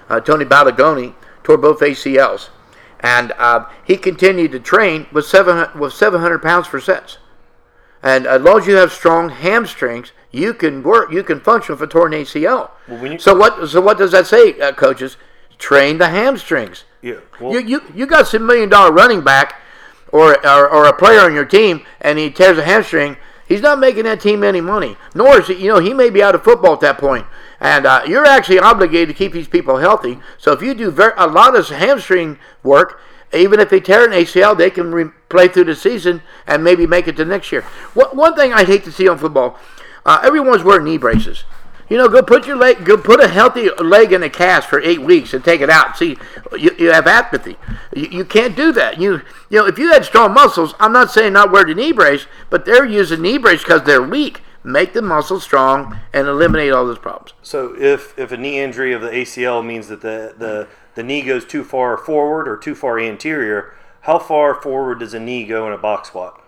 [0.09, 2.51] uh, Tony Bolognone, tore both ACLs,
[3.01, 7.19] and uh, he continued to train with 700 with 700 pounds for sets.
[8.03, 11.83] And as long as you have strong hamstrings, you can work, you can function with
[11.83, 12.71] a torn ACL.
[12.89, 13.69] Well, so what?
[13.69, 15.17] So what does that say, uh, coaches?
[15.59, 16.85] Train the hamstrings.
[17.01, 17.21] Yeah.
[17.41, 19.61] Well, you, you you got some million dollar running back,
[20.11, 23.17] or, or or a player on your team, and he tears a hamstring.
[23.53, 24.97] He's not making that team any money.
[25.15, 27.27] Nor is he, you know he may be out of football at that point,
[27.61, 30.21] and uh, you're actually obligated to keep these people healthy.
[30.39, 32.99] So if you do very, a lot of hamstring work,
[33.31, 36.87] even if they tear an ACL, they can re- play through the season and maybe
[36.87, 37.61] make it to next year.
[37.93, 39.59] What, one thing I hate to see on football,
[40.07, 41.45] uh, everyone's wearing knee braces.
[41.93, 44.81] You know, go put your leg, go put a healthy leg in a cast for
[44.81, 45.99] eight weeks and take it out.
[45.99, 46.17] See,
[46.59, 47.59] you, you have apathy.
[47.95, 48.99] You, you can't do that.
[48.99, 49.21] You,
[49.51, 52.25] you know, if you had strong muscles, I'm not saying not wear the knee brace,
[52.49, 54.41] but they're using knee brace because they're weak.
[54.65, 57.35] Make the muscles strong and eliminate all those problems.
[57.43, 61.21] So if if a knee injury of the ACL means that the the the knee
[61.21, 65.67] goes too far forward or too far anterior, how far forward does a knee go
[65.67, 66.43] in a box squat?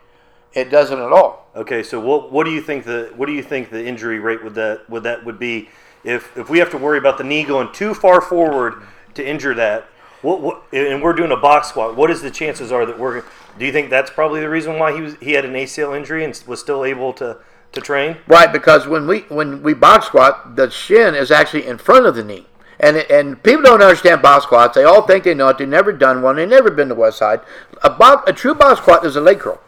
[0.55, 1.44] It doesn't at all.
[1.57, 4.43] Okay, so what what do you think the what do you think the injury rate
[4.43, 5.69] would that would that would be
[6.03, 8.83] if if we have to worry about the knee going too far forward
[9.15, 9.87] to injure that?
[10.23, 11.97] What, what and we're doing a box squat.
[11.97, 13.23] What is the chances are that we're?
[13.57, 16.25] Do you think that's probably the reason why he was he had an ACL injury
[16.25, 17.39] and was still able to
[17.71, 18.17] to train?
[18.27, 22.17] Right, because when we when we box squat, the shin is actually in front of
[22.17, 22.47] the knee.
[22.81, 24.75] And, and people don't understand box squats.
[24.75, 25.59] They all think they know it.
[25.59, 26.35] They've never done one.
[26.35, 27.45] They've never been to Westside.
[27.85, 29.61] A, box, a true box squat is a leg curl.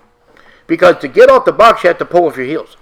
[0.67, 2.77] Because to get off the box, you have to pull with your heels.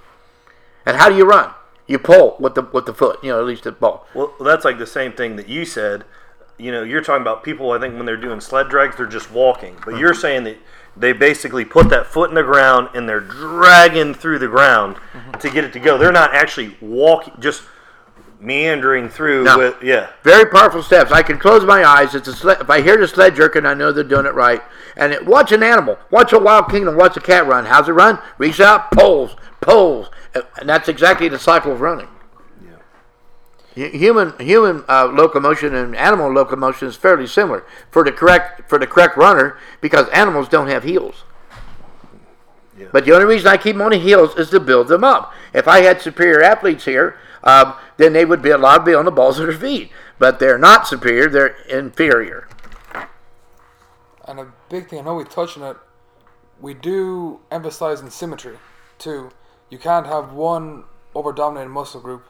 [0.87, 1.53] And how do you run?
[1.87, 4.07] You pull with the with the foot, you know, at least the ball.
[4.14, 6.05] Well, that's like the same thing that you said.
[6.57, 7.72] You know, you're talking about people.
[7.72, 9.76] I think when they're doing sled drags, they're just walking.
[9.85, 10.57] But you're saying that
[10.97, 14.97] they basically put that foot in the ground and they're dragging through the ground
[15.41, 15.99] to get it to go.
[15.99, 17.62] They're not actually walking, just
[18.45, 19.45] meandering through.
[19.45, 19.59] No.
[19.59, 21.11] With yeah, Very powerful steps.
[21.11, 22.14] I can close my eyes.
[22.14, 24.62] It's a sled, if I hear the sled jerking, I know they're doing it right.
[24.97, 25.99] And it, watch an animal.
[26.11, 26.97] Watch a wild kingdom.
[26.97, 27.64] Watch a cat run.
[27.64, 28.18] How's it run?
[28.38, 30.11] Reach out, pulls, pulls,
[30.61, 32.09] and that's exactly the cycle of running.
[33.74, 38.78] Hu- Human human uh, locomotion and animal locomotion is fairly similar for the correct for
[38.78, 41.24] the correct runner because animals don't have heels.
[42.78, 42.86] Yeah.
[42.92, 45.32] But the only reason I keep them on the heels is to build them up.
[45.53, 49.05] If I had superior athletes here, um, then they would be allowed to be on
[49.05, 49.90] the balls of their feet.
[50.18, 52.49] But they're not superior; they're inferior.
[54.26, 55.76] And a big thing, I know we touched on it,
[56.61, 58.57] we do emphasize in symmetry
[58.99, 59.30] too.
[59.70, 60.84] You can't have one
[61.14, 62.26] over dominating muscle group,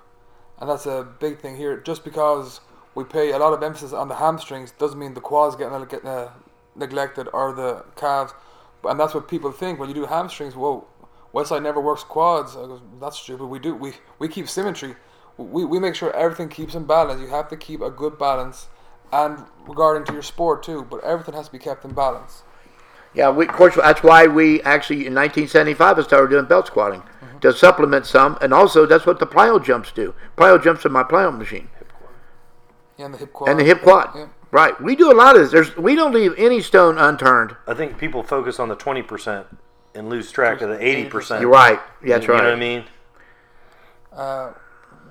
[0.59, 1.77] and that's a big thing here.
[1.77, 2.61] Just because
[2.95, 6.31] we pay a lot of emphasis on the hamstrings doesn't mean the quads getting uh,
[6.75, 8.33] neglected or the calves.
[8.85, 10.55] And that's what people think when you do hamstrings.
[10.55, 10.87] Whoa,
[11.35, 12.57] Westside never works quads.
[12.57, 13.47] I go, that's stupid.
[13.47, 13.74] We do.
[13.74, 14.95] We we keep symmetry.
[15.37, 17.20] We we make sure everything keeps in balance.
[17.20, 18.68] You have to keep a good balance,
[19.12, 20.87] and regarding to your sport too.
[20.89, 22.45] But everything has to be kept in balance.
[23.14, 27.39] Yeah, we, of course, that's why we actually in 1975 started doing belt squatting mm-hmm.
[27.41, 30.14] to supplement some, and also that's what the plyo jumps do.
[30.37, 31.68] Plyo jumps in my plyo machine
[32.97, 33.51] Yeah, and the hip quad.
[33.51, 34.11] and the hip quad.
[34.14, 34.26] Yeah.
[34.51, 35.51] Right, we do a lot of this.
[35.51, 37.57] There's we don't leave any stone unturned.
[37.66, 39.47] I think people focus on the twenty percent
[39.95, 41.40] and lose track of the eighty percent.
[41.40, 41.80] You're right.
[42.03, 42.42] Yeah, that's You right.
[42.42, 42.84] know what I mean?
[44.12, 44.53] Uh,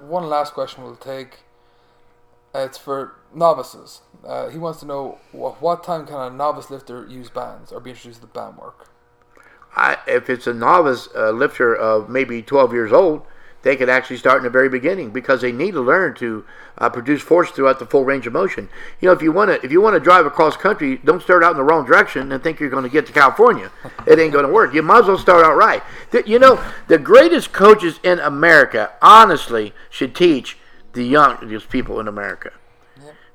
[0.02, 1.40] one last question we'll take.
[2.56, 4.02] Uh, it's for novices.
[4.26, 7.80] Uh, he wants to know what, what time can a novice lifter use bands or
[7.80, 8.90] be introduced to band work?
[9.76, 13.24] I, if it's a novice uh, lifter of maybe 12 years old,
[13.64, 16.46] they could actually start in the very beginning because they need to learn to
[16.78, 18.70] uh, produce force throughout the full range of motion.
[19.00, 21.44] You know, if you want to, if you want to drive across country, don't start
[21.44, 23.72] out in the wrong direction and think you're going to get to California.
[24.08, 24.74] it ain't going to work.
[24.74, 25.82] You might as well start out right.
[26.26, 30.58] You know, the greatest coaches in America, honestly, should teach
[30.94, 32.52] the youngest people in America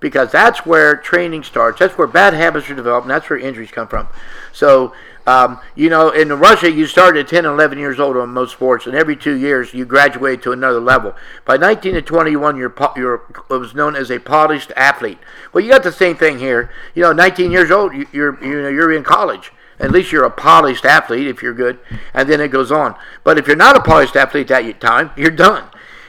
[0.01, 1.79] because that's where training starts.
[1.79, 4.09] That's where bad habits are developed, and that's where injuries come from.
[4.53, 4.93] So,
[5.29, 8.53] um, you know, in Russia, you start at 10 and 11 years old on most
[8.53, 11.15] sports, and every two years you graduate to another level.
[11.45, 15.19] By 19 to 21, you're, you're it was known as a polished athlete.
[15.53, 16.71] Well, you got the same thing here.
[16.95, 19.53] You know, 19 years old, you- you're you know you're in college.
[19.79, 21.79] At least you're a polished athlete if you're good,
[22.15, 22.97] and then it goes on.
[23.23, 25.65] But if you're not a polished athlete at that time, you're done.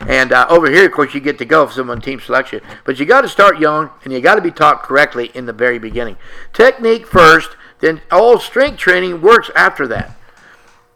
[0.08, 2.62] And uh, over here, of course, you get to go if someone team selection.
[2.86, 5.54] But you got to start young, and you got to be taught correctly in the
[5.54, 6.16] very beginning.
[6.54, 7.50] Technique first,
[7.80, 10.16] then all strength training works after that.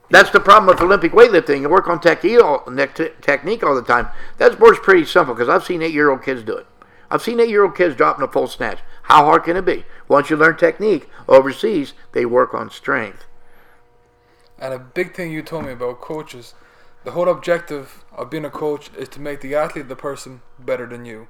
[0.09, 1.61] That's the problem with Olympic weightlifting.
[1.61, 4.09] You work on technique all, the time.
[4.37, 6.67] That sport's pretty simple because I've seen eight-year-old kids do it.
[7.09, 8.79] I've seen eight-year-old kids dropping a full snatch.
[9.03, 9.85] How hard can it be?
[10.07, 13.25] Once you learn technique overseas, they work on strength.
[14.59, 16.53] And a big thing you told me about coaches,
[17.03, 20.85] the whole objective of being a coach is to make the athlete, the person, better
[20.85, 21.27] than you.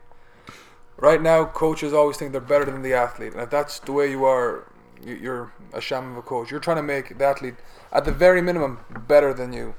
[0.97, 4.11] Right now, coaches always think they're better than the athlete, and if that's the way
[4.11, 4.67] you are,
[5.05, 6.51] you're a sham of a coach.
[6.51, 7.55] You're trying to make the athlete,
[7.91, 9.75] at the very minimum, better than you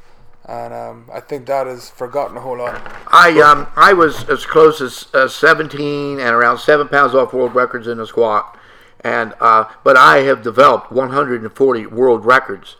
[0.47, 2.81] and um, I think that is forgotten a whole lot.
[3.09, 7.55] I um I was as close as uh, 17 and around seven pounds off world
[7.55, 8.59] records in the squat,
[9.01, 12.77] and uh, but I have developed 140 world records,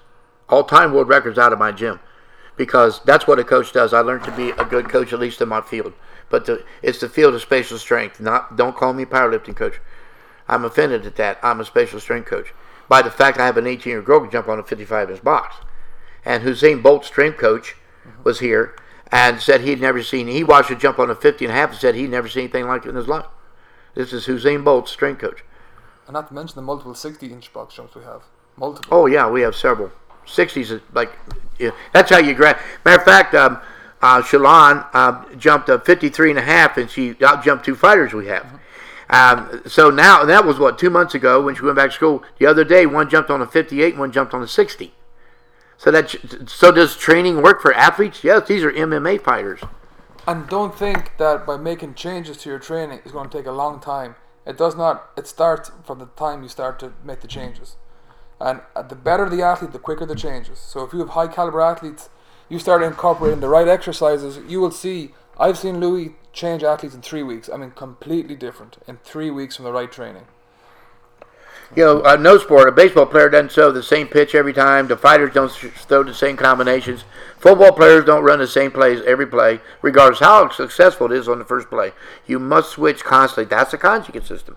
[0.49, 2.01] all time world records out of my gym,
[2.57, 3.95] because that's what a coach does.
[3.95, 5.95] I learned to be a good coach at least in my field,
[6.29, 8.21] but the, it's the field of special strength.
[8.21, 9.81] Not don't call me powerlifting coach.
[10.49, 11.39] I'm offended at that.
[11.43, 12.53] I'm a special strength coach
[12.89, 15.25] by the fact I have an 18 year girl can jump on a 55 inch
[15.25, 15.57] box
[16.25, 17.77] and Usain Bolt's strength coach
[18.23, 18.75] was here
[19.13, 20.27] and said he'd never seen.
[20.27, 22.45] He watched her jump on a 50 and a half and said he'd never seen
[22.45, 23.27] anything like it in his life.
[23.95, 25.45] This is Usain Bolt's strength coach.
[26.07, 28.23] And not to mention the multiple 60 inch box jumps we have.
[28.57, 28.99] Multiple.
[28.99, 29.91] Oh yeah, we have several.
[30.27, 31.13] 60s is like
[31.59, 32.57] yeah, that's how you grab.
[32.85, 33.61] Matter of fact, um,
[34.01, 38.13] uh, Shalon uh, jumped a 53 and a half, and she out jumped two fighters
[38.13, 38.45] we have.
[38.45, 38.57] Mm-hmm.
[39.15, 42.25] Um, so now that was what two months ago when she went back to school.
[42.41, 44.93] The other day, one jumped on a 58, one jumped on a 60.
[45.79, 46.17] So that
[46.49, 48.25] so does training work for athletes?
[48.25, 49.61] Yes, these are MMA fighters.
[50.27, 53.53] And don't think that by making changes to your training is going to take a
[53.53, 54.17] long time.
[54.45, 55.11] It does not.
[55.17, 57.77] It starts from the time you start to make the changes.
[58.41, 60.59] And uh, the better the athlete, the quicker the changes.
[60.59, 62.09] So if you have high caliber athletes,
[62.49, 65.15] you start incorporating the right exercises, you will see.
[65.39, 67.49] I've seen Louis change athletes in three weeks.
[67.49, 70.27] I mean, completely different in three weeks from the right training
[71.75, 72.69] you know, uh, no sport.
[72.69, 74.87] A baseball player doesn't throw the same pitch every time.
[74.87, 77.05] The fighters don't throw the same combinations.
[77.39, 81.39] Football players don't run the same plays every play, regardless how successful it is on
[81.39, 81.93] the first play.
[82.27, 83.49] You must switch constantly.
[83.49, 84.57] That's a conjugate system.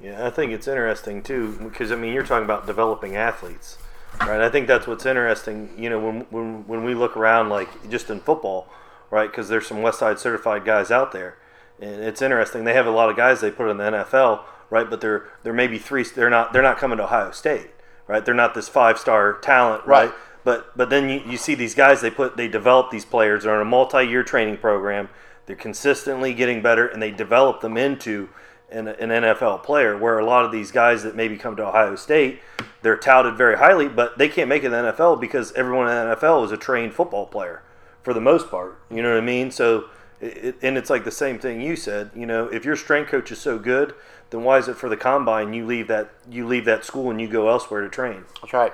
[0.00, 3.78] Yeah, I think it's interesting too because I mean you're talking about developing athletes,
[4.20, 4.40] right?
[4.40, 5.70] I think that's what's interesting.
[5.78, 8.66] You know, when when when we look around, like just in football,
[9.12, 9.30] right?
[9.30, 11.36] Because there's some Westside certified guys out there,
[11.80, 12.64] and it's interesting.
[12.64, 14.40] They have a lot of guys they put in the NFL
[14.72, 14.88] right?
[14.88, 16.02] But they're they're maybe three.
[16.02, 17.70] They're not they're not coming to Ohio State,
[18.08, 18.24] right?
[18.24, 20.06] They're not this five star talent, right?
[20.06, 20.14] right?
[20.42, 23.44] But but then you, you see these guys they put they develop these players.
[23.44, 25.10] They're on a multi year training program.
[25.46, 28.30] They're consistently getting better, and they develop them into
[28.70, 29.96] an, an NFL player.
[29.96, 32.40] Where a lot of these guys that maybe come to Ohio State,
[32.80, 36.08] they're touted very highly, but they can't make it in the NFL because everyone in
[36.08, 37.62] the NFL is a trained football player
[38.02, 38.78] for the most part.
[38.90, 39.50] You know what I mean?
[39.50, 39.84] So.
[40.20, 42.12] It, and it's like the same thing you said.
[42.14, 43.92] You know, if your strength coach is so good,
[44.30, 47.20] then why is it for the combine you leave that you leave that school and
[47.20, 48.22] you go elsewhere to train?
[48.40, 48.72] That's right.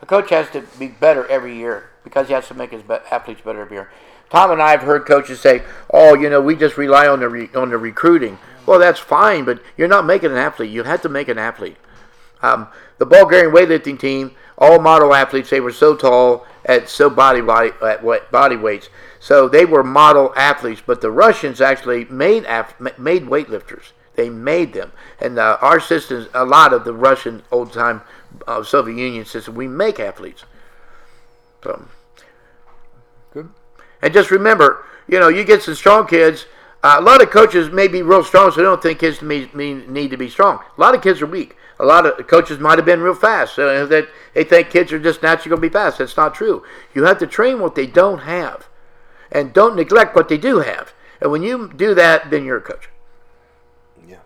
[0.00, 3.40] The coach has to be better every year because he has to make his athletes
[3.40, 3.90] better every year.
[4.30, 5.62] Tom and I have heard coaches say,
[5.92, 9.44] "Oh, you know, we just rely on the re- on the recruiting." Well, that's fine,
[9.44, 10.70] but you're not making an athlete.
[10.70, 11.76] You have to make an athlete.
[12.42, 12.66] Um,
[12.98, 17.72] the Bulgarian weightlifting team, all model athletes, they were so tall at so body body
[17.82, 18.88] at what body weights,
[19.18, 20.82] so they were model athletes.
[20.84, 22.42] But the Russians actually made
[22.98, 23.92] made weightlifters.
[24.14, 24.92] They made them.
[25.20, 28.02] And uh, our system, a lot of the Russian old time
[28.46, 30.44] uh, Soviet Union system, we make athletes.
[31.62, 31.86] So,
[33.32, 33.48] Good.
[34.02, 36.46] And just remember, you know, you get some strong kids.
[36.82, 40.10] Uh, a lot of coaches may be real strong, so they don't think kids need
[40.10, 40.58] to be strong.
[40.76, 41.56] A lot of kids are weak.
[41.80, 43.54] A lot of coaches might have been real fast.
[43.54, 45.98] So that they think kids are just naturally going to be fast.
[45.98, 46.62] That's not true.
[46.94, 48.68] You have to train what they don't have,
[49.32, 50.92] and don't neglect what they do have.
[51.20, 52.88] And when you do that, then you're a coach.
[54.06, 54.18] Yeah.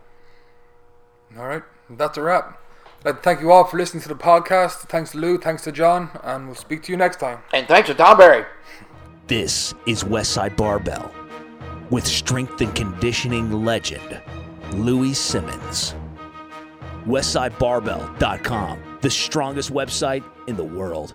[1.39, 2.61] All right, that's a wrap.
[3.01, 4.89] I'd like to thank you all for listening to the podcast.
[4.89, 7.41] Thanks to Lou, thanks to John, and we'll speak to you next time.
[7.53, 8.45] And thanks to Tom Barry.
[9.27, 11.13] This is Westside Barbell
[11.91, 14.21] with strength and conditioning legend
[14.73, 15.95] Louie Simmons.
[17.07, 21.15] WestsideBarbell.com, the strongest website in the world.